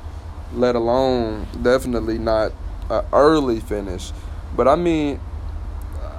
let 0.54 0.76
alone 0.76 1.48
definitely 1.62 2.18
not 2.18 2.52
an 2.90 3.04
early 3.14 3.60
finish. 3.60 4.12
But 4.56 4.68
I 4.68 4.76
mean, 4.76 5.20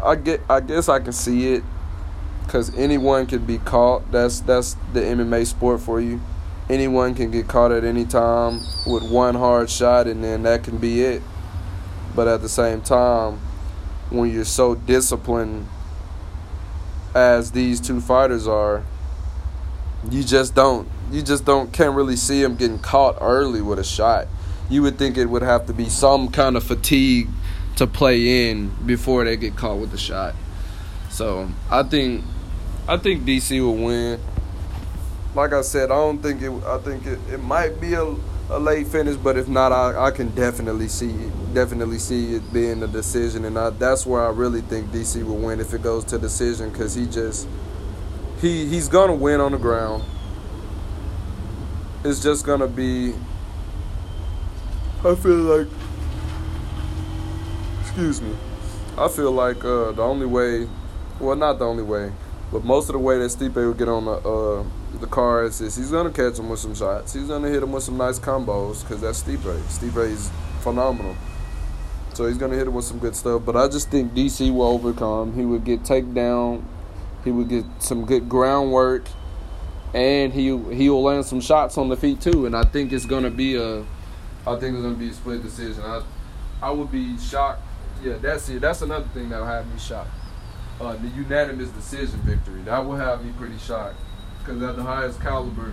I 0.02 0.14
get 0.16 0.40
I 0.48 0.60
guess 0.60 0.88
I 0.88 1.00
can 1.00 1.12
see 1.12 1.54
it 1.54 1.64
because 2.46 2.74
anyone 2.76 3.26
can 3.26 3.44
be 3.44 3.58
caught. 3.58 4.10
That's 4.12 4.40
that's 4.40 4.74
the 4.92 5.00
MMA 5.00 5.46
sport 5.46 5.80
for 5.80 6.00
you. 6.00 6.20
Anyone 6.68 7.14
can 7.14 7.30
get 7.30 7.46
caught 7.46 7.70
at 7.72 7.84
any 7.84 8.04
time 8.04 8.60
with 8.86 9.08
one 9.10 9.34
hard 9.34 9.70
shot, 9.70 10.06
and 10.06 10.22
then 10.22 10.42
that 10.44 10.64
can 10.64 10.78
be 10.78 11.02
it. 11.02 11.22
But 12.14 12.28
at 12.28 12.42
the 12.42 12.48
same 12.48 12.80
time, 12.80 13.38
when 14.10 14.32
you're 14.32 14.44
so 14.44 14.74
disciplined 14.74 15.68
as 17.14 17.52
these 17.52 17.80
two 17.80 18.00
fighters 18.00 18.46
are, 18.46 18.82
you 20.10 20.22
just 20.22 20.54
don't 20.54 20.88
you 21.10 21.22
just 21.22 21.44
don't 21.44 21.72
can't 21.72 21.94
really 21.94 22.16
see 22.16 22.42
them 22.42 22.56
getting 22.56 22.78
caught 22.78 23.18
early 23.20 23.60
with 23.60 23.78
a 23.78 23.84
shot. 23.84 24.26
You 24.68 24.82
would 24.82 24.98
think 24.98 25.16
it 25.16 25.26
would 25.26 25.42
have 25.42 25.66
to 25.66 25.72
be 25.72 25.88
some 25.88 26.28
kind 26.28 26.56
of 26.56 26.64
fatigue 26.64 27.28
to 27.76 27.86
play 27.86 28.50
in 28.50 28.70
before 28.84 29.24
they 29.24 29.36
get 29.36 29.56
caught 29.56 29.78
with 29.78 29.90
the 29.90 29.98
shot. 29.98 30.34
So 31.10 31.48
I 31.70 31.82
think 31.82 32.24
I 32.88 32.96
think 32.96 33.24
DC 33.24 33.60
will 33.60 33.74
win. 33.74 34.20
Like 35.34 35.52
I 35.52 35.62
said, 35.62 35.90
I 35.90 35.96
don't 35.96 36.22
think 36.22 36.40
it. 36.40 36.52
I 36.64 36.78
think 36.78 37.04
it, 37.04 37.18
it 37.32 37.42
might 37.42 37.80
be 37.80 37.94
a, 37.94 38.04
a 38.48 38.58
late 38.60 38.86
finish, 38.86 39.16
but 39.16 39.36
if 39.36 39.48
not, 39.48 39.72
I, 39.72 40.06
I 40.06 40.10
can 40.12 40.28
definitely 40.30 40.86
see 40.86 41.12
definitely 41.52 41.98
see 41.98 42.36
it 42.36 42.52
being 42.52 42.82
a 42.84 42.86
decision, 42.86 43.44
and 43.44 43.58
I, 43.58 43.70
that's 43.70 44.06
where 44.06 44.22
I 44.22 44.30
really 44.30 44.60
think 44.60 44.92
DC 44.92 45.24
will 45.24 45.36
win 45.36 45.58
if 45.58 45.74
it 45.74 45.82
goes 45.82 46.04
to 46.06 46.18
decision, 46.18 46.70
because 46.70 46.94
he 46.94 47.06
just 47.06 47.48
he 48.40 48.66
he's 48.66 48.86
gonna 48.88 49.14
win 49.14 49.40
on 49.40 49.50
the 49.50 49.58
ground. 49.58 50.04
It's 52.04 52.22
just 52.22 52.46
gonna 52.46 52.68
be. 52.68 53.14
I 55.04 55.14
feel 55.16 55.34
like. 55.34 55.66
Excuse 57.80 58.22
me. 58.22 58.36
I 58.96 59.08
feel 59.08 59.32
like 59.32 59.64
uh, 59.64 59.90
the 59.90 60.02
only 60.02 60.26
way, 60.26 60.68
well, 61.18 61.34
not 61.36 61.58
the 61.58 61.66
only 61.66 61.82
way, 61.82 62.12
but 62.52 62.64
most 62.64 62.88
of 62.88 62.94
the 62.94 62.98
way 62.98 63.18
that 63.18 63.30
Stipe 63.30 63.54
will 63.54 63.74
get 63.74 63.88
on 63.88 64.04
the 64.04 64.12
uh, 64.12 64.64
the 65.00 65.06
cards 65.06 65.60
is 65.60 65.76
he's 65.76 65.90
gonna 65.90 66.10
catch 66.10 66.38
him 66.38 66.48
with 66.48 66.60
some 66.60 66.74
shots. 66.74 67.12
He's 67.12 67.28
gonna 67.28 67.48
hit 67.48 67.62
him 67.62 67.72
with 67.72 67.82
some 67.82 67.96
nice 67.96 68.18
combos 68.18 68.82
because 68.82 69.00
that's 69.00 69.22
Stipe. 69.22 69.38
Stipe 69.38 69.96
is 70.08 70.30
phenomenal. 70.60 71.16
So 72.14 72.26
he's 72.26 72.38
gonna 72.38 72.56
hit 72.56 72.66
him 72.66 72.74
with 72.74 72.84
some 72.84 72.98
good 72.98 73.16
stuff. 73.16 73.42
But 73.44 73.56
I 73.56 73.68
just 73.68 73.90
think 73.90 74.12
DC 74.12 74.52
will 74.52 74.68
overcome. 74.68 75.34
He 75.34 75.44
would 75.44 75.64
get 75.64 75.82
takedown. 75.82 76.62
He 77.24 77.30
would 77.30 77.48
get 77.48 77.64
some 77.78 78.04
good 78.06 78.28
groundwork, 78.28 79.06
and 79.92 80.32
he 80.32 80.56
he 80.72 80.88
will 80.88 81.02
land 81.02 81.26
some 81.26 81.40
shots 81.40 81.76
on 81.76 81.88
the 81.88 81.96
feet 81.96 82.20
too. 82.20 82.46
And 82.46 82.56
I 82.56 82.62
think 82.62 82.92
it's 82.92 83.06
gonna 83.06 83.30
be 83.30 83.56
a, 83.56 83.80
I 84.46 84.56
think 84.58 84.74
it's 84.74 84.82
gonna 84.82 84.94
be 84.94 85.08
a 85.08 85.12
split 85.12 85.42
decision. 85.42 85.82
I 85.82 86.02
I 86.62 86.70
would 86.70 86.90
be 86.90 87.18
shocked 87.18 87.62
yeah, 88.02 88.14
that's 88.20 88.48
it. 88.48 88.60
That's 88.60 88.82
another 88.82 89.08
thing 89.08 89.28
that'll 89.28 89.46
have 89.46 89.66
me 89.72 89.78
shocked. 89.78 90.10
Uh, 90.80 90.94
the 90.96 91.08
unanimous 91.08 91.70
decision 91.70 92.20
victory. 92.20 92.60
That 92.62 92.84
will 92.84 92.96
have 92.96 93.24
me 93.24 93.32
pretty 93.38 93.56
shocked. 93.58 93.96
Because 94.38 94.62
at 94.62 94.76
the 94.76 94.82
highest 94.82 95.20
caliber, 95.20 95.72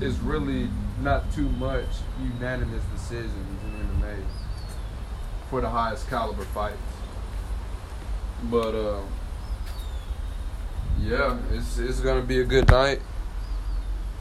it's 0.00 0.18
really 0.18 0.68
not 1.00 1.32
too 1.32 1.48
much 1.50 1.86
unanimous 2.20 2.82
decisions 2.94 3.32
in 3.64 4.02
MMA 4.02 4.16
for 5.48 5.60
the 5.60 5.70
highest 5.70 6.08
caliber 6.08 6.44
fights. 6.44 6.76
But 8.50 8.74
uh, 8.74 9.00
yeah, 11.00 11.38
it's 11.52 11.78
it's 11.78 12.00
gonna 12.00 12.22
be 12.22 12.40
a 12.40 12.44
good 12.44 12.68
night. 12.68 13.00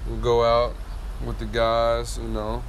We'll 0.07 0.17
go 0.17 0.43
out 0.43 0.75
with 1.25 1.39
the 1.39 1.45
guys, 1.45 2.17
you 2.17 2.27
know, 2.27 2.63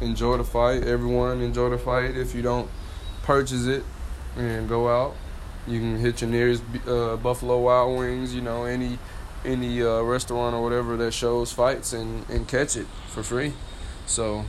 enjoy 0.00 0.36
the 0.36 0.44
fight. 0.44 0.84
Everyone 0.84 1.40
enjoy 1.40 1.70
the 1.70 1.78
fight. 1.78 2.16
If 2.16 2.34
you 2.34 2.42
don't 2.42 2.70
purchase 3.22 3.66
it 3.66 3.84
and 4.36 4.68
go 4.68 4.88
out. 4.88 5.16
You 5.66 5.80
can 5.80 5.98
hit 5.98 6.20
your 6.20 6.30
nearest 6.30 6.62
uh, 6.86 7.16
Buffalo 7.16 7.58
Wild 7.58 7.98
Wings, 7.98 8.34
you 8.34 8.40
know, 8.40 8.64
any 8.64 8.98
any 9.44 9.82
uh, 9.82 10.02
restaurant 10.02 10.54
or 10.54 10.62
whatever 10.62 10.96
that 10.96 11.12
shows 11.12 11.52
fights 11.52 11.92
and, 11.92 12.28
and 12.28 12.48
catch 12.48 12.76
it 12.76 12.86
for 13.08 13.22
free. 13.22 13.52
So 14.06 14.44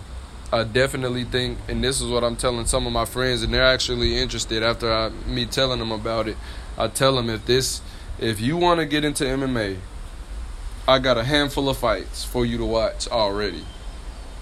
I 0.52 0.64
definitely 0.64 1.24
think, 1.24 1.60
and 1.68 1.84
this 1.84 2.02
is 2.02 2.10
what 2.10 2.24
I'm 2.24 2.36
telling 2.36 2.66
some 2.66 2.88
of 2.88 2.94
my 2.94 3.06
friends, 3.06 3.44
and 3.44 3.54
they're 3.54 3.64
actually 3.64 4.18
interested 4.18 4.64
after 4.64 4.92
I, 4.92 5.10
me 5.10 5.46
telling 5.46 5.80
them 5.80 5.92
about 5.92 6.28
it. 6.28 6.38
I 6.78 6.88
tell 6.88 7.16
them 7.16 7.30
if 7.30 7.46
this, 7.46 7.82
if 8.20 8.40
you 8.40 8.58
want 8.58 8.80
to 8.80 8.86
get 8.86 9.04
into 9.04 9.24
MMA, 9.24 9.78
I 10.88 11.00
got 11.00 11.18
a 11.18 11.24
handful 11.24 11.68
of 11.70 11.78
fights 11.78 12.24
for 12.24 12.46
you 12.46 12.58
to 12.60 12.66
watch 12.66 13.08
already. 13.10 13.66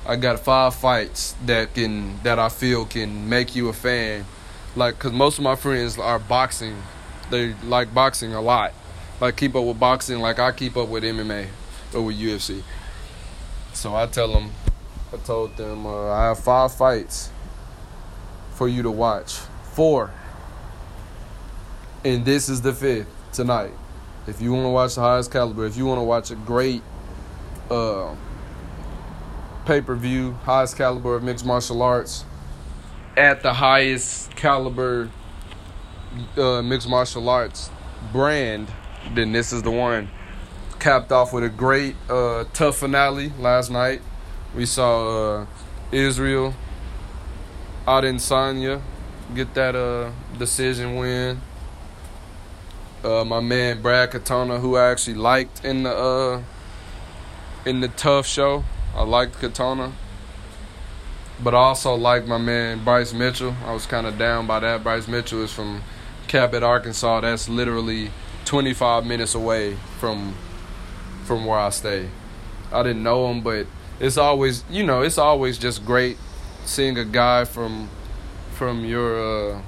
I 0.05 0.15
got 0.15 0.39
five 0.39 0.75
fights 0.75 1.35
that 1.45 1.73
can 1.73 2.21
that 2.21 2.37
I 2.37 2.49
feel 2.49 2.85
can 2.85 3.27
make 3.27 3.55
you 3.55 3.69
a 3.69 3.73
fan. 3.73 4.25
Like, 4.75 4.99
cause 4.99 5.11
most 5.11 5.37
of 5.37 5.43
my 5.43 5.55
friends 5.55 5.97
are 5.97 6.19
boxing. 6.19 6.75
They 7.29 7.53
like 7.63 7.93
boxing 7.93 8.33
a 8.33 8.41
lot. 8.41 8.73
Like 9.21 9.37
keep 9.37 9.55
up 9.55 9.63
with 9.63 9.79
boxing, 9.79 10.19
like 10.19 10.39
I 10.39 10.51
keep 10.51 10.75
up 10.75 10.89
with 10.89 11.03
MMA 11.03 11.47
or 11.93 12.01
with 12.01 12.17
UFC. 12.17 12.61
So 13.73 13.95
I 13.95 14.07
tell 14.07 14.31
them, 14.31 14.51
I 15.13 15.17
told 15.17 15.55
them 15.55 15.85
uh, 15.85 16.11
I 16.11 16.25
have 16.25 16.39
five 16.39 16.73
fights 16.73 17.29
for 18.51 18.67
you 18.67 18.83
to 18.83 18.91
watch. 18.91 19.35
Four. 19.73 20.11
And 22.03 22.25
this 22.25 22.49
is 22.49 22.61
the 22.61 22.73
fifth 22.73 23.07
tonight. 23.31 23.71
If 24.27 24.41
you 24.41 24.53
want 24.53 24.65
to 24.65 24.69
watch 24.69 24.95
the 24.95 25.01
highest 25.01 25.31
caliber, 25.31 25.65
if 25.65 25.77
you 25.77 25.85
want 25.85 25.99
to 25.99 26.03
watch 26.03 26.31
a 26.31 26.35
great. 26.35 26.81
Uh, 27.69 28.13
pay 29.65 29.81
per 29.81 29.95
view, 29.95 30.33
highest 30.43 30.77
caliber 30.77 31.15
of 31.15 31.23
mixed 31.23 31.45
martial 31.45 31.81
arts, 31.81 32.23
at 33.17 33.41
the 33.41 33.53
highest 33.53 34.35
caliber 34.35 35.09
uh, 36.37 36.61
mixed 36.61 36.87
martial 36.87 37.27
arts 37.29 37.69
brand, 38.11 38.71
then 39.13 39.31
this 39.31 39.51
is 39.51 39.63
the 39.63 39.71
one. 39.71 40.09
Capped 40.79 41.11
off 41.11 41.33
with 41.33 41.43
a 41.43 41.49
great 41.49 41.95
uh, 42.09 42.45
TUF 42.53 42.77
finale 42.77 43.31
last 43.39 43.71
night. 43.71 44.01
We 44.55 44.65
saw 44.65 45.41
uh, 45.41 45.45
Israel 45.91 46.53
Adesanya 47.87 48.81
get 49.33 49.53
that 49.55 49.75
uh, 49.75 50.11
decision 50.37 50.95
win. 50.95 51.41
Uh, 53.03 53.23
my 53.23 53.39
man 53.39 53.81
Brad 53.81 54.11
Katona, 54.11 54.59
who 54.59 54.75
I 54.75 54.91
actually 54.91 55.15
liked 55.15 55.63
in 55.63 55.83
the 55.83 55.95
uh, 55.95 56.41
in 57.65 57.81
the 57.81 57.87
TUF 57.87 58.25
show, 58.25 58.63
I 58.95 59.03
liked 59.03 59.35
Katona. 59.35 59.91
But 61.43 61.53
I 61.53 61.57
also 61.57 61.95
like 61.95 62.27
my 62.27 62.37
man 62.37 62.83
Bryce 62.83 63.13
Mitchell. 63.13 63.55
I 63.65 63.73
was 63.73 63.85
kind 63.85 64.07
of 64.07 64.17
down 64.17 64.47
by 64.47 64.59
that. 64.61 64.83
Bryce 64.83 65.07
Mitchell 65.07 65.43
is 65.43 65.51
from 65.51 65.81
Cabot, 66.27 66.63
Arkansas. 66.63 67.21
That's 67.21 67.49
literally 67.49 68.11
25 68.45 69.05
minutes 69.05 69.35
away 69.35 69.75
from 69.99 70.35
from 71.25 71.45
where 71.45 71.59
I 71.59 71.69
stay. 71.69 72.09
I 72.71 72.83
didn't 72.83 73.03
know 73.03 73.29
him, 73.31 73.41
but 73.41 73.67
it's 73.99 74.17
always, 74.17 74.63
you 74.69 74.83
know, 74.83 75.01
it's 75.01 75.17
always 75.17 75.57
just 75.57 75.85
great 75.85 76.17
seeing 76.65 76.97
a 76.97 77.05
guy 77.05 77.45
from 77.45 77.89
from 78.53 78.85
your 78.85 79.53
uh, 79.53 79.61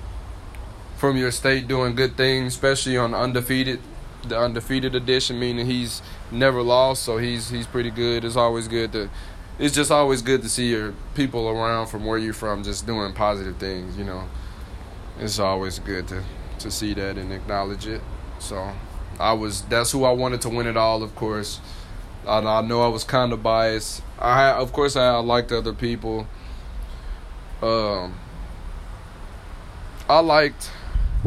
from 0.96 1.18
your 1.18 1.32
state 1.32 1.68
doing 1.68 1.96
good 1.96 2.16
things, 2.16 2.54
especially 2.54 2.98
on 2.98 3.14
undefeated 3.14 3.80
the 4.28 4.38
undefeated 4.38 4.96
edition, 4.96 5.40
meaning 5.40 5.66
he's 5.66 6.02
never 6.32 6.62
lost, 6.62 7.04
so 7.04 7.18
he's 7.18 7.50
he's 7.50 7.68
pretty 7.68 7.92
good. 7.92 8.24
It's 8.24 8.36
always 8.36 8.68
good 8.68 8.92
to 8.94 9.10
it's 9.60 9.74
just 9.74 9.91
always 9.91 10.22
good 10.22 10.41
to 10.43 10.50
see 10.50 10.70
your 10.70 10.93
people 11.15 11.50
around 11.50 11.88
from 11.88 12.06
where 12.06 12.17
you're 12.17 12.34
from 12.34 12.63
just 12.63 12.86
doing 12.86 13.13
positive 13.13 13.58
things, 13.58 13.98
you 13.98 14.04
know. 14.04 14.24
It's 15.20 15.39
always 15.39 15.80
good 15.80 16.08
to 16.10 16.24
to 16.60 16.72
see 16.72 16.93
that 16.93 17.17
and 17.17 17.32
acknowledge 17.32 17.88
it. 17.88 18.02
So 18.39 18.72
I 19.20 19.34
was 19.34 19.63
that's 19.63 19.91
who 19.91 20.04
I 20.04 20.12
wanted 20.12 20.41
to 20.41 20.50
win 20.50 20.67
it 20.67 20.78
all, 20.78 21.02
of 21.02 21.15
course. 21.15 21.60
I, 22.28 22.39
I 22.39 22.62
know 22.62 22.84
I 22.84 22.88
was 22.88 23.04
kind 23.04 23.34
of 23.34 23.41
biased. 23.41 24.04
I 24.20 24.52
of 24.52 24.72
course 24.74 24.96
I, 24.96 25.08
I 25.08 25.20
liked 25.20 25.52
other 25.52 25.74
people. 25.74 26.28
Um, 27.62 28.15
I 30.08 30.20
liked 30.20 30.70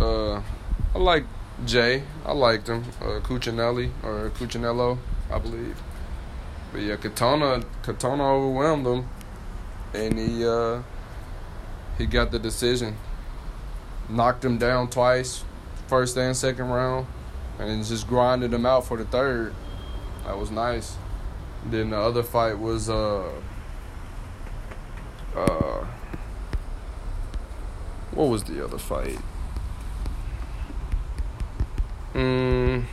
uh, 0.01 0.37
I 0.37 0.99
liked 0.99 1.29
Jay. 1.67 2.05
I 2.25 2.33
liked 2.33 2.69
him. 2.69 2.85
Uh, 3.01 3.21
Cuccinelli 3.21 3.91
or 4.05 4.31
Cuccinello, 4.31 4.99
I 5.31 5.39
believe. 5.39 5.83
But 6.73 6.83
yeah, 6.83 6.97
Katona 6.97 7.65
Katona 7.83 8.21
overwhelmed 8.21 8.87
him, 8.87 9.09
and 9.93 10.19
he 10.19 10.47
uh, 10.47 10.83
he 11.99 12.07
got 12.07 12.31
the 12.31 12.39
decision. 12.39 12.97
Knocked 14.09 14.45
him 14.45 14.59
down 14.59 14.89
twice, 14.91 15.45
first 15.87 16.17
and 16.17 16.37
second 16.37 16.69
round, 16.69 17.07
and 17.59 17.69
then 17.69 17.85
just 17.85 18.07
grinded 18.07 18.53
him 18.53 18.67
out 18.67 18.87
for 18.87 18.97
the 18.97 19.05
third. 19.05 19.55
That 20.25 20.39
was 20.39 20.51
nice. 20.51 20.97
Then 21.67 21.91
the 21.91 21.99
other 21.99 22.23
fight 22.23 22.59
was 22.59 22.89
uh 22.89 23.31
uh 25.35 25.87
what 28.13 28.29
was 28.29 28.45
the 28.45 28.65
other 28.65 28.79
fight? 28.79 29.19
Mm. 32.15 32.85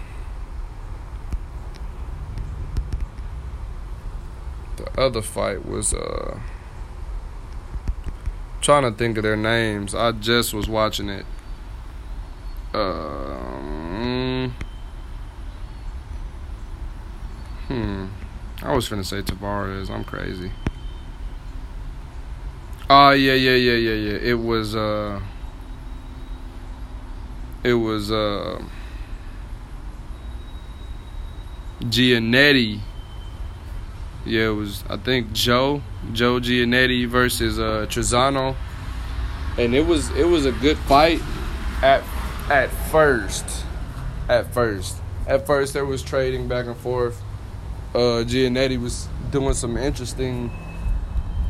The 4.78 5.00
other 5.00 5.22
fight 5.22 5.66
was 5.66 5.94
uh 5.94 6.40
trying 8.62 8.84
to 8.84 8.92
think 8.92 9.18
of 9.18 9.24
their 9.24 9.38
names. 9.38 9.96
I 9.96 10.12
just 10.12 10.54
was 10.54 10.68
watching 10.68 11.10
it. 11.10 11.26
Um, 12.74 14.54
hmm. 17.68 18.06
I 18.62 18.76
was 18.76 18.90
finna 18.90 19.06
say 19.06 19.22
Tavares. 19.22 19.90
I'm 19.90 20.04
crazy. 20.04 20.52
Oh 22.90 23.12
yeah, 23.12 23.34
yeah, 23.34 23.56
yeah, 23.56 23.74
yeah, 23.74 24.12
yeah. 24.12 24.18
It 24.20 24.40
was 24.40 24.76
uh 24.76 25.22
it 27.64 27.74
was 27.74 28.12
uh 28.12 28.62
Giannetti. 31.82 32.82
Yeah, 34.28 34.48
it 34.48 34.56
was 34.56 34.84
I 34.90 34.98
think 34.98 35.32
Joe 35.34 35.82
Joe 36.12 36.40
Giannetti 36.40 37.08
versus 37.08 37.60
uh, 37.60 37.88
Trizano, 37.90 38.56
and 39.58 39.74
it 39.74 39.86
was 39.86 40.10
it 40.12 40.26
was 40.26 40.46
a 40.46 40.52
good 40.52 40.78
fight 40.80 41.22
at 41.82 42.04
at 42.50 42.70
first, 42.92 43.66
at 44.30 44.54
first. 44.54 44.98
At 45.28 45.46
first, 45.46 45.74
there 45.74 45.86
was 45.86 46.02
trading 46.02 46.48
back 46.48 46.66
and 46.66 46.78
forth. 46.78 47.22
Uh, 47.94 48.24
Giannetti 48.24 48.80
was 48.80 49.08
doing 49.32 49.54
some 49.54 49.76
interesting, 49.78 50.52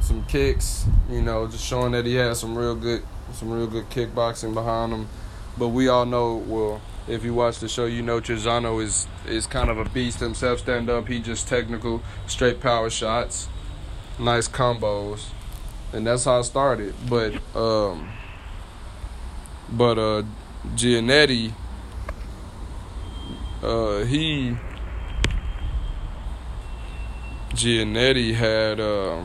some 0.01 0.23
kicks. 0.25 0.85
You 1.09 1.21
know, 1.21 1.47
just 1.47 1.65
showing 1.65 1.91
that 1.91 2.05
he 2.05 2.15
had 2.15 2.35
some 2.37 2.57
real 2.57 2.75
good, 2.75 3.03
some 3.33 3.51
real 3.51 3.67
good 3.67 3.89
kickboxing 3.89 4.53
behind 4.53 4.93
him. 4.93 5.07
But 5.57 5.69
we 5.69 5.87
all 5.87 6.05
know, 6.05 6.35
well, 6.35 6.81
if 7.07 7.23
you 7.23 7.33
watch 7.33 7.59
the 7.59 7.69
show, 7.69 7.85
you 7.85 8.01
know 8.01 8.19
Trizano 8.19 8.83
is 8.83 9.07
is 9.25 9.47
kind 9.47 9.69
of 9.69 9.77
a 9.77 9.85
beast 9.85 10.19
himself. 10.19 10.59
Stand 10.59 10.89
up, 10.89 11.07
he 11.07 11.19
just 11.19 11.47
technical, 11.47 12.01
straight 12.27 12.59
power 12.59 12.89
shots, 12.89 13.47
nice 14.19 14.47
combos, 14.47 15.27
and 15.93 16.05
that's 16.05 16.25
how 16.25 16.39
it 16.39 16.43
started. 16.43 16.93
But 17.09 17.35
um, 17.55 18.09
but 19.71 19.97
uh, 19.97 20.23
Giannetti, 20.75 21.53
uh, 23.63 23.99
he 24.03 24.57
Giannetti 27.51 28.33
had. 28.35 28.79
Uh, 28.79 29.23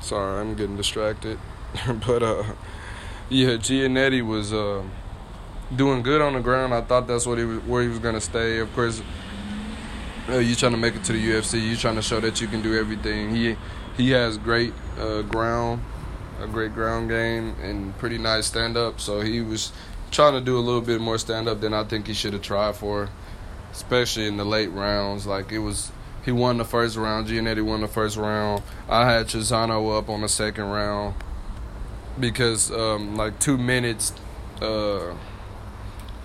sorry, 0.00 0.40
I'm 0.40 0.56
getting 0.56 0.76
distracted, 0.76 1.38
but 2.06 2.22
uh 2.22 2.42
yeah, 3.30 3.50
Giannetti 3.50 4.26
was 4.26 4.52
uh, 4.52 4.82
doing 5.74 6.02
good 6.02 6.20
on 6.20 6.34
the 6.34 6.40
ground. 6.40 6.74
I 6.74 6.80
thought 6.82 7.06
that's 7.06 7.26
what 7.26 7.38
he 7.38 7.44
was, 7.44 7.58
where 7.60 7.82
he 7.82 7.88
was 7.88 8.00
gonna 8.00 8.20
stay. 8.20 8.58
Of 8.58 8.74
course, 8.74 9.00
uh, 10.28 10.38
you 10.38 10.56
trying 10.56 10.72
to 10.72 10.78
make 10.78 10.96
it 10.96 11.04
to 11.04 11.12
the 11.12 11.30
UFC. 11.30 11.62
You 11.62 11.76
trying 11.76 11.94
to 11.94 12.02
show 12.02 12.18
that 12.20 12.40
you 12.40 12.48
can 12.48 12.60
do 12.60 12.76
everything. 12.76 13.34
He 13.34 13.56
he 13.96 14.10
has 14.10 14.36
great 14.36 14.74
uh, 14.98 15.22
ground, 15.22 15.82
a 16.40 16.48
great 16.48 16.74
ground 16.74 17.08
game, 17.08 17.54
and 17.62 17.96
pretty 17.98 18.18
nice 18.18 18.46
stand 18.46 18.76
up. 18.76 19.00
So 19.00 19.20
he 19.20 19.40
was 19.40 19.72
trying 20.10 20.32
to 20.32 20.40
do 20.40 20.58
a 20.58 20.60
little 20.60 20.80
bit 20.80 21.00
more 21.00 21.16
stand 21.16 21.48
up 21.48 21.60
than 21.60 21.72
I 21.72 21.84
think 21.84 22.08
he 22.08 22.14
should 22.14 22.32
have 22.32 22.42
tried 22.42 22.74
for, 22.74 23.08
especially 23.70 24.26
in 24.26 24.38
the 24.38 24.44
late 24.44 24.72
rounds. 24.72 25.26
Like 25.26 25.52
it 25.52 25.60
was. 25.60 25.92
He 26.22 26.32
won 26.32 26.58
the 26.58 26.66
first 26.66 26.98
round. 26.98 27.28
Giannetti 27.28 27.64
won 27.64 27.80
the 27.80 27.88
first 27.88 28.18
round. 28.18 28.62
I 28.90 29.10
had 29.10 29.28
Trizano 29.28 29.96
up 29.96 30.10
on 30.10 30.20
the 30.20 30.28
second 30.28 30.64
round 30.64 31.14
because 32.20 32.70
um, 32.70 33.16
like 33.16 33.38
two 33.40 33.58
minutes, 33.58 34.12
uh, 34.60 35.14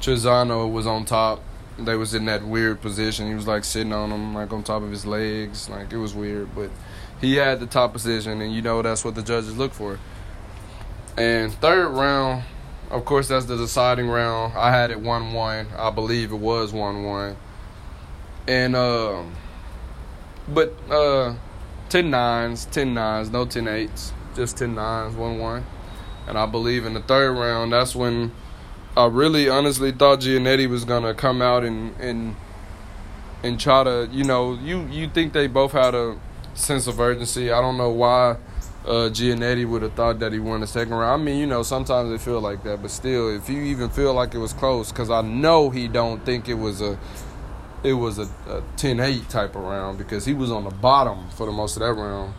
was 0.06 0.88
on 0.88 1.06
top. 1.06 1.42
They 1.78 1.96
was 1.96 2.14
in 2.14 2.26
that 2.26 2.46
weird 2.46 2.82
position. 2.82 3.28
He 3.28 3.34
was 3.34 3.48
like 3.48 3.64
sitting 3.64 3.92
on 3.92 4.12
him, 4.12 4.34
like 4.34 4.54
on 4.54 4.64
top 4.64 4.84
of 4.84 4.92
his 4.92 5.06
legs. 5.06 5.70
Like 5.70 5.92
it 5.92 5.98
was 5.98 6.14
weird, 6.14 6.54
but 6.56 6.70
he 7.20 7.36
had 7.36 7.60
the 7.60 7.66
top 7.66 7.94
position, 7.94 8.42
and 8.42 8.54
you 8.54 8.62
know 8.62 8.82
that's 8.82 9.04
what 9.04 9.16
the 9.16 9.24
judges 9.24 9.58
look 9.58 9.74
for. 9.74 10.00
And 11.18 11.54
third 11.54 11.90
round, 11.90 12.44
of 12.92 13.06
course, 13.06 13.28
that's 13.30 13.46
the 13.46 13.58
deciding 13.58 14.08
round. 14.08 14.54
I 14.56 14.72
had 14.72 14.92
it 14.92 15.00
one 15.00 15.34
one. 15.34 15.68
I 15.78 15.90
believe 15.90 16.32
it 16.32 16.38
was 16.38 16.72
one 16.74 17.04
one. 17.04 17.38
And 18.48 18.76
uh, 18.76 19.24
but 20.48 20.74
uh, 20.90 21.36
ten 21.90 22.10
nines, 22.10 22.66
ten 22.66 22.94
nines, 22.94 23.30
no 23.32 23.46
ten 23.46 23.68
eights, 23.68 24.14
just 24.36 24.58
ten 24.58 24.76
nines, 24.76 25.16
one 25.16 25.40
one. 25.40 25.66
And 26.28 26.38
I 26.38 26.46
believe 26.46 26.86
in 26.86 26.94
the 26.94 27.02
third 27.02 27.34
round, 27.34 27.74
that's 27.74 27.96
when 27.96 28.32
I 28.98 29.06
really 29.08 29.50
honestly 29.50 29.92
thought 29.92 30.22
Giannetti 30.22 30.68
was 30.68 30.86
gonna 30.86 31.14
come 31.14 31.42
out 31.42 31.64
and 31.64 31.96
and 32.00 32.36
and 33.44 33.60
try 33.60 33.84
to, 33.84 34.10
you 34.12 34.24
know, 34.24 34.54
you 34.54 34.88
you 34.88 35.08
think 35.08 35.34
they 35.34 35.48
both 35.48 35.72
had 35.72 35.94
a 35.94 36.18
sense 36.54 36.88
of 36.88 37.00
urgency. 37.00 37.52
I 37.52 37.62
don't 37.62 37.78
know 37.78 37.90
why 37.92 38.38
uh, 38.86 39.10
Giannetti 39.10 39.68
would 39.68 39.82
have 39.82 39.94
thought 39.94 40.20
that 40.20 40.32
he 40.32 40.40
won 40.40 40.62
the 40.62 40.68
second 40.68 40.94
round. 40.94 41.22
I 41.22 41.24
mean, 41.24 41.40
you 41.40 41.48
know, 41.48 41.64
sometimes 41.64 42.10
they 42.10 42.24
feel 42.24 42.40
like 42.40 42.64
that, 42.64 42.82
but 42.82 42.92
still, 42.92 43.36
if 43.36 43.50
you 43.50 43.62
even 43.62 43.90
feel 43.90 44.14
like 44.14 44.34
it 44.34 44.38
was 44.38 44.54
close, 44.54 44.92
because 44.92 45.10
I 45.10 45.22
know 45.22 45.70
he 45.70 45.88
don't 45.88 46.24
think 46.26 46.48
it 46.48 46.56
was 46.56 46.82
a 46.82 46.98
it 47.84 47.94
was 47.94 48.18
a, 48.18 48.24
a 48.48 48.64
10-8 48.78 49.28
type 49.30 49.56
of 49.56 49.62
round 49.62 50.00
because 50.00 50.26
he 50.26 50.34
was 50.34 50.50
on 50.52 50.64
the 50.64 50.72
bottom 50.72 51.30
for 51.30 51.46
the 51.46 51.52
most 51.52 51.76
of 51.76 51.82
that 51.82 51.94
round. 51.94 52.34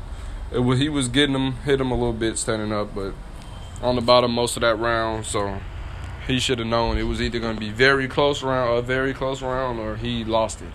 It 0.52 0.58
was 0.58 0.78
he 0.78 0.88
was 0.88 1.08
getting 1.08 1.34
him, 1.34 1.52
hit 1.58 1.80
him 1.80 1.90
a 1.90 1.94
little 1.94 2.12
bit 2.12 2.38
standing 2.38 2.72
up, 2.72 2.94
but 2.94 3.14
on 3.82 3.94
the 3.94 4.00
bottom 4.00 4.32
most 4.32 4.56
of 4.56 4.62
that 4.62 4.78
round, 4.78 5.26
so 5.26 5.60
he 6.26 6.40
should 6.40 6.58
have 6.58 6.68
known 6.68 6.98
it 6.98 7.04
was 7.04 7.20
either 7.20 7.38
going 7.38 7.54
to 7.54 7.60
be 7.60 7.70
very 7.70 8.08
close 8.08 8.42
round, 8.42 8.78
a 8.78 8.82
very 8.82 9.14
close 9.14 9.42
round, 9.42 9.78
or 9.78 9.96
he 9.96 10.24
lost 10.24 10.60
it. 10.60 10.72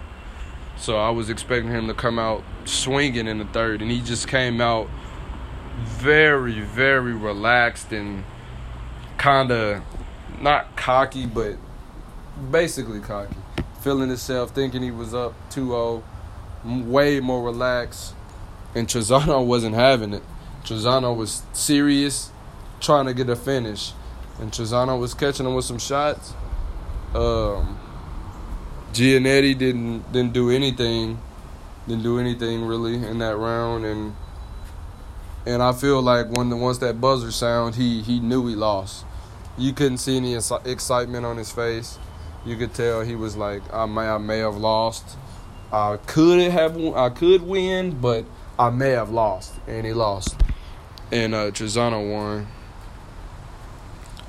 So 0.78 0.98
I 0.98 1.10
was 1.10 1.30
expecting 1.30 1.72
him 1.72 1.88
to 1.88 1.94
come 1.94 2.18
out 2.18 2.44
swinging 2.66 3.28
in 3.28 3.38
the 3.38 3.46
third, 3.46 3.82
and 3.82 3.92
he 3.92 4.02
just 4.02 4.28
came 4.28 4.62
out 4.62 4.88
very, 5.84 6.62
very 6.62 7.14
relaxed 7.14 7.92
and 7.92 8.24
kind 9.18 9.52
of 9.52 9.84
not 10.40 10.76
cocky, 10.76 11.26
but 11.26 11.58
basically 12.50 13.00
cocky, 13.00 13.36
feeling 13.82 14.10
himself, 14.10 14.52
thinking 14.52 14.82
he 14.82 14.92
was 14.92 15.14
up 15.14 15.34
2-0, 15.52 16.04
way 16.64 17.20
more 17.20 17.44
relaxed, 17.44 18.16
and 18.74 18.88
Trizano 18.88 19.46
wasn't 19.46 19.76
having 19.76 20.14
it. 20.14 20.24
Trizano 20.64 21.16
was 21.16 21.44
serious 21.54 22.31
trying 22.82 23.06
to 23.06 23.14
get 23.14 23.30
a 23.30 23.36
finish, 23.36 23.94
and 24.40 24.52
Trizano 24.52 25.00
was 25.00 25.14
catching 25.14 25.46
him 25.46 25.54
with 25.54 25.66
some 25.66 25.80
shots. 25.80 26.34
Um, 27.14 27.80
Giannetti 28.94 29.58
didn't 29.58 30.12
didn't 30.12 30.34
do 30.34 30.50
anything, 30.50 31.20
didn't 31.88 32.04
do 32.04 32.20
anything 32.20 32.66
really 32.66 32.96
in 32.96 33.20
that 33.20 33.38
round, 33.38 33.86
and 33.86 34.16
and 35.46 35.64
I 35.64 35.72
feel 35.72 36.02
like 36.02 36.30
when 36.30 36.50
the 36.50 36.58
once 36.58 36.80
that 36.80 37.00
buzzer 37.00 37.32
sound, 37.32 37.76
he 37.76 38.02
he 38.02 38.20
knew 38.20 38.48
he 38.48 38.56
lost. 38.56 39.06
You 39.58 39.74
couldn't 39.74 39.98
see 39.98 40.18
any 40.18 40.36
excitement 40.36 41.26
on 41.26 41.38
his 41.38 41.52
face. 41.52 42.00
You 42.46 42.58
could 42.58 42.74
tell 42.74 43.02
he 43.02 43.16
was 43.16 43.38
like, 43.38 43.62
I 43.74 43.86
may 43.86 44.08
I 44.08 44.18
may 44.18 44.40
have 44.40 44.58
lost. 44.58 45.18
I 45.72 45.98
could 46.06 46.52
have 46.52 46.78
I 46.96 47.10
could 47.10 47.44
win, 47.44 48.00
but 48.00 48.26
I 48.58 48.70
may 48.70 48.92
have 48.92 49.10
lost, 49.10 49.54
and 49.68 49.86
he 49.86 49.94
lost. 49.94 50.36
And 51.12 51.36
uh, 51.36 51.52
Trizano 51.52 52.12
won. 52.12 52.48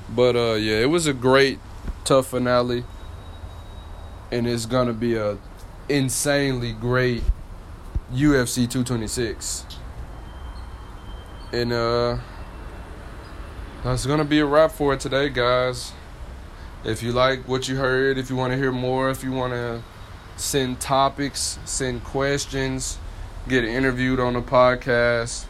But 0.09 0.35
uh, 0.35 0.53
yeah, 0.53 0.77
it 0.77 0.89
was 0.89 1.07
a 1.07 1.13
great, 1.13 1.59
tough 2.03 2.27
finale, 2.27 2.83
and 4.31 4.47
it's 4.47 4.65
gonna 4.65 4.93
be 4.93 5.15
a 5.15 5.37
insanely 5.89 6.73
great 6.73 7.23
UFC 8.13 8.69
226. 8.69 9.65
And 11.51 11.71
uh, 11.71 12.17
that's 13.83 14.05
gonna 14.05 14.25
be 14.25 14.39
a 14.39 14.45
wrap 14.45 14.71
for 14.71 14.93
it 14.93 14.99
today, 14.99 15.29
guys. 15.29 15.93
If 16.83 17.01
you 17.01 17.11
like 17.11 17.47
what 17.47 17.67
you 17.67 17.77
heard, 17.77 18.17
if 18.17 18.29
you 18.29 18.35
want 18.35 18.51
to 18.51 18.57
hear 18.57 18.71
more, 18.71 19.09
if 19.09 19.23
you 19.23 19.31
want 19.31 19.53
to 19.53 19.81
send 20.35 20.81
topics, 20.81 21.57
send 21.63 22.03
questions, 22.03 22.97
get 23.47 23.63
interviewed 23.63 24.19
on 24.19 24.33
the 24.33 24.41
podcast, 24.41 25.45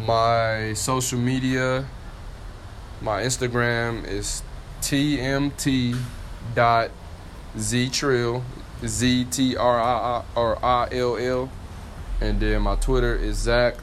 my 0.00 0.72
social 0.72 1.18
media 1.18 1.86
my 3.04 3.22
Instagram 3.22 4.08
is 4.08 4.42
tmt 4.80 5.94
dot 6.54 6.90
ztrill 7.54 8.42
z 8.84 9.26
t 9.26 9.56
r 9.56 9.78
i 9.78 10.22
r 10.34 10.58
i 10.62 10.88
l 10.90 11.16
l, 11.18 11.50
and 12.22 12.40
then 12.40 12.62
my 12.62 12.74
Twitter 12.76 13.14
is 13.14 13.36
Zach 13.36 13.74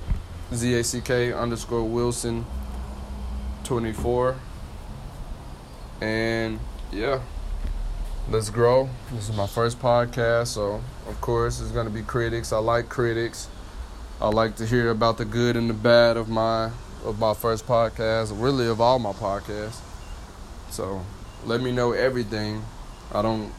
z 0.51 0.73
a 0.73 0.83
c 0.83 1.01
k 1.01 1.31
underscore 1.31 1.83
Wilson 1.83 2.45
twenty 3.63 3.93
four, 3.93 4.35
and 6.01 6.59
yeah. 6.91 7.19
Let's 8.29 8.49
grow. 8.49 8.87
This 9.11 9.29
is 9.29 9.35
my 9.35 9.47
first 9.47 9.79
podcast, 9.79 10.47
so 10.47 10.81
of 11.07 11.19
course 11.21 11.59
it's 11.59 11.71
gonna 11.71 11.89
be 11.89 12.01
critics. 12.01 12.53
I 12.53 12.59
like 12.59 12.87
critics. 12.87 13.49
I 14.21 14.29
like 14.29 14.55
to 14.57 14.65
hear 14.65 14.89
about 14.89 15.17
the 15.17 15.25
good 15.25 15.57
and 15.57 15.69
the 15.69 15.73
bad 15.73 16.17
of 16.17 16.29
my 16.29 16.71
of 17.05 17.19
my 17.19 17.33
first 17.33 17.65
podcast, 17.65 18.31
really 18.33 18.67
of 18.67 18.79
all 18.79 18.99
my 18.99 19.13
podcasts. 19.13 19.79
So 20.69 21.03
let 21.45 21.61
me 21.61 21.71
know 21.71 21.91
everything. 21.91 22.63
I 23.11 23.21
don't 23.21 23.51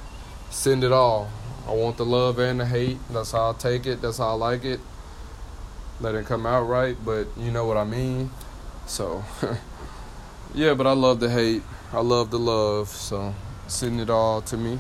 send 0.51 0.85
it 0.85 0.93
all. 0.93 1.31
I 1.67 1.73
want 1.73 1.97
the 1.97 2.05
love 2.05 2.39
and 2.39 2.61
the 2.61 2.67
hate. 2.67 2.99
That's 3.11 3.33
how 3.33 3.51
I 3.51 3.53
take 3.55 3.87
it. 3.87 4.03
That's 4.03 4.19
how 4.19 4.31
I 4.31 4.33
like 4.33 4.65
it. 4.65 4.81
Let 6.01 6.15
it 6.15 6.27
come 6.27 6.47
out 6.47 6.63
right, 6.63 6.97
but 7.05 7.29
you 7.37 7.51
know 7.51 7.67
what 7.67 7.77
I 7.77 7.85
mean. 7.85 8.31
So 8.87 9.25
yeah, 10.55 10.75
but 10.75 10.87
I 10.87 10.93
love 10.93 11.21
the 11.21 11.31
hate. 11.31 11.63
I 11.93 12.01
love 12.01 12.31
the 12.31 12.39
love. 12.39 12.89
So 12.89 13.35
send 13.67 14.01
it 14.01 14.11
all 14.11 14.41
to 14.43 14.57
me. 14.57 14.79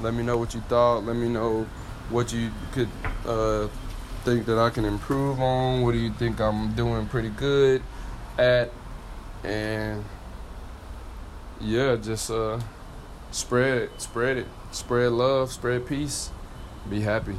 Let 0.00 0.14
me 0.14 0.22
know 0.22 0.36
what 0.36 0.54
you 0.54 0.60
thought. 0.62 1.04
Let 1.04 1.16
me 1.16 1.28
know 1.28 1.66
what 2.10 2.32
you 2.32 2.50
could 2.72 2.88
uh, 3.26 3.68
think 4.24 4.46
that 4.46 4.58
I 4.58 4.70
can 4.70 4.84
improve 4.84 5.40
on. 5.40 5.82
What 5.82 5.92
do 5.92 5.98
you 5.98 6.12
think 6.12 6.40
I'm 6.40 6.72
doing 6.74 7.06
pretty 7.06 7.30
good? 7.30 7.82
At 8.38 8.70
and 9.44 10.04
yeah, 11.60 11.96
just 11.96 12.30
uh 12.30 12.60
spread 13.30 13.78
it, 13.78 13.90
spread 14.00 14.36
it, 14.38 14.46
spread 14.72 15.12
love, 15.12 15.52
spread 15.52 15.86
peace, 15.86 16.30
be 16.88 17.00
happy. 17.00 17.36